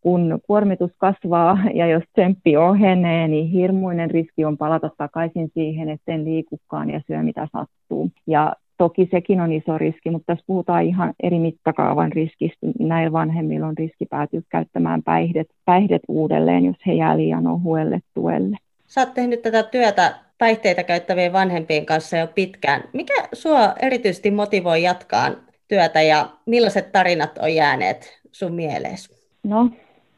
Kun 0.00 0.38
kuormitus 0.46 0.90
kasvaa 0.98 1.58
ja 1.74 1.86
jos 1.86 2.02
tsemppi 2.12 2.56
ohenee, 2.56 3.28
niin 3.28 3.48
hirmuinen 3.48 4.10
riski 4.10 4.44
on 4.44 4.58
palata 4.58 4.90
takaisin 4.98 5.50
siihen, 5.54 5.88
että 5.88 6.12
en 6.12 6.24
liikukaan 6.24 6.90
ja 6.90 7.00
syö 7.06 7.22
mitä 7.22 7.48
sattuu. 7.52 8.10
Ja 8.26 8.52
Toki 8.78 9.08
sekin 9.10 9.40
on 9.40 9.52
iso 9.52 9.78
riski, 9.78 10.10
mutta 10.10 10.26
tässä 10.26 10.44
puhutaan 10.46 10.84
ihan 10.84 11.14
eri 11.22 11.38
mittakaavan 11.38 12.12
riskistä. 12.12 12.66
Näillä 12.78 13.12
vanhemmilla 13.12 13.66
on 13.66 13.78
riski 13.78 14.06
päätyä 14.06 14.40
käyttämään 14.48 15.02
päihdet, 15.02 15.46
päihdet 15.64 16.02
uudelleen, 16.08 16.64
jos 16.64 16.76
he 16.86 16.92
jää 16.92 17.16
liian 17.16 17.46
ohuelle 17.46 18.00
tuelle. 18.14 18.56
Sä 18.86 19.00
oot 19.00 19.14
tehnyt 19.14 19.42
tätä 19.42 19.62
työtä 19.62 20.14
päihteitä 20.38 20.82
käyttävien 20.82 21.32
vanhempien 21.32 21.86
kanssa 21.86 22.16
jo 22.16 22.26
pitkään. 22.26 22.82
Mikä 22.92 23.28
sua 23.32 23.74
erityisesti 23.82 24.30
motivoi 24.30 24.82
jatkaa 24.82 25.30
työtä 25.68 26.02
ja 26.02 26.28
millaiset 26.46 26.92
tarinat 26.92 27.38
on 27.38 27.54
jääneet 27.54 28.20
sun 28.32 28.52
mieleesi? 28.54 29.16
No, 29.42 29.70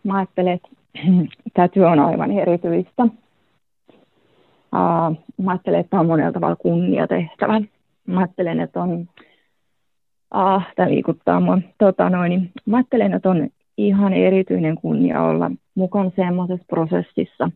mä 0.04 0.16
ajattelen, 0.16 0.52
että 0.52 0.68
tämä 1.54 1.68
työ 1.68 1.88
on 1.88 2.00
aivan 2.00 2.30
erityistä. 2.30 3.02
Uh, 4.72 5.16
mä 5.42 5.50
ajattelen, 5.50 5.80
että 5.80 5.90
tämä 5.90 6.00
on 6.00 6.06
monella 6.06 6.32
tavalla 6.32 6.56
kunniatehtävä. 6.56 7.60
Mä 8.06 8.20
ajattelen, 8.20 8.60
että 8.60 8.82
on, 8.82 9.08
ah, 10.30 10.66
tämä 10.76 10.90
liikuttaa 10.90 11.40
mua. 11.40 11.58
Tota 11.78 12.10
noin, 12.10 12.52
mä 12.66 12.76
ajattelen, 12.76 13.12
että 13.12 13.30
on 13.30 13.48
ihan 13.76 14.12
erityinen 14.12 14.74
kunnia 14.74 15.22
olla 15.22 15.50
mukana 15.74 16.10
semmoisessa 16.16 16.66
prosessissa, 16.68 17.50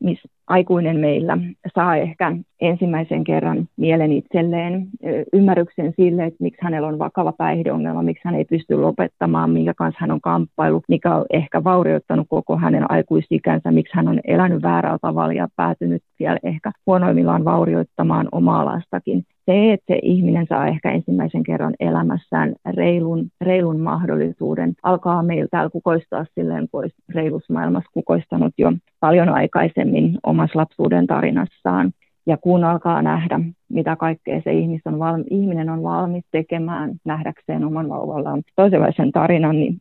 missä 0.00 0.28
aikuinen 0.48 1.00
meillä 1.00 1.38
saa 1.74 1.96
ehkä 1.96 2.36
ensimmäisen 2.60 3.24
kerran 3.24 3.68
mielen 3.76 4.12
itselleen, 4.12 4.86
ymmärryksen 5.32 5.92
sille, 5.96 6.24
että 6.24 6.42
miksi 6.44 6.62
hänellä 6.62 6.88
on 6.88 6.98
vakava 6.98 7.32
päihdeongelma, 7.32 8.02
miksi 8.02 8.22
hän 8.24 8.34
ei 8.34 8.44
pysty 8.44 8.74
lopettamaan, 8.74 9.50
minkä 9.50 9.74
kanssa 9.74 9.98
hän 10.00 10.10
on 10.10 10.20
kamppailu, 10.20 10.82
mikä 10.88 11.14
on 11.14 11.26
ehkä 11.30 11.64
vaurioittanut 11.64 12.26
koko 12.30 12.56
hänen 12.56 12.90
aikuisikänsä, 12.90 13.70
miksi 13.70 13.96
hän 13.96 14.08
on 14.08 14.20
elänyt 14.24 14.62
väärällä 14.62 14.98
tavalla 15.02 15.32
ja 15.32 15.48
päätynyt 15.56 16.02
vielä 16.18 16.38
ehkä 16.42 16.72
huonoimmillaan 16.86 17.44
vaurioittamaan 17.44 18.28
omaa 18.32 18.64
lastakin 18.64 19.24
se, 19.48 19.72
että 19.72 19.94
se 19.94 19.98
ihminen 20.02 20.46
saa 20.48 20.66
ehkä 20.66 20.90
ensimmäisen 20.90 21.42
kerran 21.42 21.74
elämässään 21.80 22.54
reilun, 22.74 23.28
reilun 23.40 23.80
mahdollisuuden, 23.80 24.74
alkaa 24.82 25.22
meillä 25.22 25.48
täällä 25.50 25.70
kukoistaa 25.70 26.24
silleen, 26.34 26.68
kun 26.70 26.80
olisi 26.80 26.96
reilussa 27.14 27.52
maailmassa 27.52 27.90
kukoistanut 27.94 28.54
jo 28.58 28.72
paljon 29.00 29.28
aikaisemmin 29.28 30.18
omassa 30.38 30.58
lapsuuden 30.58 31.06
tarinassaan. 31.06 31.92
Ja 32.26 32.36
kun 32.36 32.64
alkaa 32.64 33.02
nähdä, 33.02 33.40
mitä 33.68 33.96
kaikkea 33.96 34.40
se 34.44 34.52
ihmis 34.52 34.82
on 34.84 34.98
valmi, 34.98 35.24
ihminen 35.30 35.70
on 35.70 35.82
valmis 35.82 36.24
tekemään 36.30 36.92
nähdäkseen 37.04 37.64
oman 37.64 37.88
vauvallaan 37.88 38.42
toisenlaisen 38.56 39.12
tarinan, 39.12 39.56
niin 39.56 39.78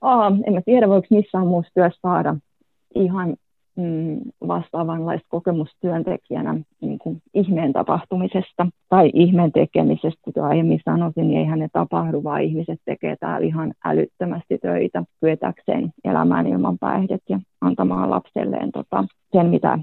aa, 0.00 0.32
en 0.46 0.52
mä 0.52 0.60
tiedä, 0.64 0.88
voiko 0.88 1.06
missään 1.10 1.46
muussa 1.46 1.72
työssä 1.74 2.00
saada 2.02 2.36
ihan 2.94 3.36
mm, 3.76 4.20
vastaavanlaista 4.48 5.26
kokemustyöntekijänä 5.28 6.60
niin 6.80 6.98
kuin 6.98 7.22
ihmeen 7.34 7.72
tapahtumisesta 7.72 8.66
tai 8.88 9.10
ihmeen 9.14 9.52
tekemisestä, 9.52 10.20
kuten 10.22 10.44
aiemmin 10.44 10.80
sanoisin, 10.84 11.28
niin 11.28 11.38
eihän 11.38 11.58
ne 11.58 11.68
tapahdu, 11.72 12.24
vaan 12.24 12.42
ihmiset 12.42 12.80
tekee 12.84 13.16
täällä 13.20 13.46
ihan 13.46 13.72
älyttömästi 13.84 14.58
töitä 14.58 15.04
kyetäkseen 15.20 15.92
elämään 16.04 16.46
ilman 16.46 16.78
päihdet 16.78 17.22
ja 17.28 17.40
antamaan 17.60 18.10
lapselleen 18.10 18.72
tota, 18.72 19.04
sen, 19.32 19.46
mitä, 19.46 19.78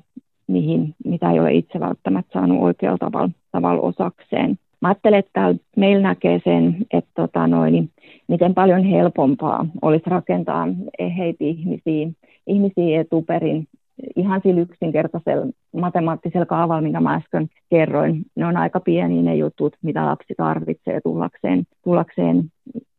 mihin, 0.47 0.95
mitä 1.05 1.31
ei 1.31 1.39
ole 1.39 1.53
itse 1.53 1.79
välttämättä 1.79 2.33
saanut 2.33 2.61
oikealla 2.61 2.97
tavalla, 2.97 3.29
tavalla 3.51 3.81
osakseen. 3.81 4.59
Mä 4.81 4.87
ajattelen, 4.87 5.19
että 5.19 5.31
täällä 5.33 5.59
meillä 5.77 6.07
näkee 6.07 6.41
sen, 6.43 6.77
että 6.93 7.11
tota 7.15 7.47
noin, 7.47 7.89
miten 8.27 8.53
paljon 8.53 8.83
helpompaa 8.83 9.65
olisi 9.81 10.09
rakentaa 10.09 10.67
eheitä 10.99 11.43
ihmisiä, 11.43 12.09
ihmisiä 12.47 13.01
etuperin 13.01 13.67
ihan 14.15 14.41
sillä 14.43 14.61
yksinkertaisella 14.61 15.45
matemaattisella 15.77 16.45
kaavalla, 16.45 16.81
minkä 16.81 16.99
mä 16.99 17.15
äsken 17.15 17.49
kerroin. 17.69 18.23
Ne 18.35 18.45
on 18.45 18.57
aika 18.57 18.79
pieniä 18.79 19.21
ne 19.21 19.35
jutut, 19.35 19.73
mitä 19.81 20.05
lapsi 20.05 20.33
tarvitsee 20.37 21.01
tullakseen, 21.01 21.63
tullakseen 21.83 22.43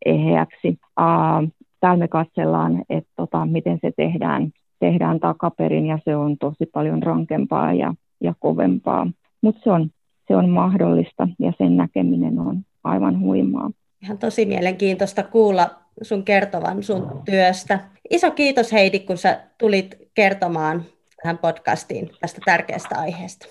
eheäksi. 0.04 0.68
Uh, 0.68 1.48
täällä 1.80 1.98
me 1.98 2.08
katsellaan, 2.08 2.82
että 2.88 3.10
tota, 3.16 3.46
miten 3.46 3.78
se 3.82 3.92
tehdään, 3.96 4.50
tehdään 4.80 5.20
takaperin 5.20 5.86
ja 5.86 5.98
se 6.04 6.16
on 6.16 6.38
tosi 6.38 6.66
paljon 6.72 7.02
rankempaa 7.02 7.72
ja, 7.72 7.94
ja 8.20 8.34
kovempaa. 8.40 9.06
Mutta 9.42 9.60
se 9.64 9.70
on, 9.70 9.90
se 10.28 10.36
on 10.36 10.48
mahdollista 10.48 11.28
ja 11.38 11.52
sen 11.58 11.76
näkeminen 11.76 12.38
on 12.38 12.62
aivan 12.84 13.20
huimaa. 13.20 13.70
Ihan 14.02 14.18
tosi 14.18 14.46
mielenkiintoista 14.46 15.22
kuulla 15.22 15.81
sun 16.02 16.24
kertovan 16.24 16.82
sun 16.82 17.22
työstä. 17.24 17.80
Iso 18.10 18.30
kiitos 18.30 18.72
Heidi, 18.72 18.98
kun 18.98 19.18
sä 19.18 19.40
tulit 19.58 19.94
kertomaan 20.14 20.84
tähän 21.22 21.38
podcastiin 21.38 22.10
tästä 22.20 22.40
tärkeästä 22.44 22.98
aiheesta. 22.98 23.46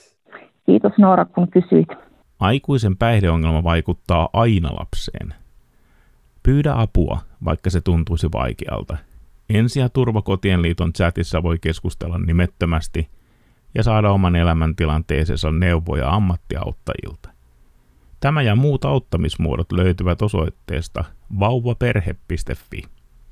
Kiitos 0.65 0.91
Noora, 0.97 1.25
kun 1.25 1.47
kysyit. 1.51 1.87
Aikuisen 2.39 2.97
päihdeongelma 2.97 3.63
vaikuttaa 3.63 4.29
aina 4.33 4.69
lapseen. 4.79 5.33
Pyydä 6.43 6.73
apua, 6.75 7.19
vaikka 7.45 7.69
se 7.69 7.81
tuntuisi 7.81 8.27
vaikealta. 8.33 8.97
Ensi- 9.49 9.79
ja 9.79 9.89
Turvakotien 9.89 10.61
liiton 10.61 10.93
chatissa 10.93 11.43
voi 11.43 11.59
keskustella 11.59 12.17
nimettömästi 12.17 13.09
ja 13.75 13.83
saada 13.83 14.11
oman 14.11 14.35
elämäntilanteeseensa 14.35 15.51
neuvoja 15.51 16.09
ammattiauttajilta. 16.09 17.29
Tämä 18.21 18.41
ja 18.41 18.55
muut 18.55 18.85
auttamismuodot 18.85 19.71
löytyvät 19.71 20.21
osoitteesta 20.21 21.03
vauvaperhe.fi. 21.39 22.83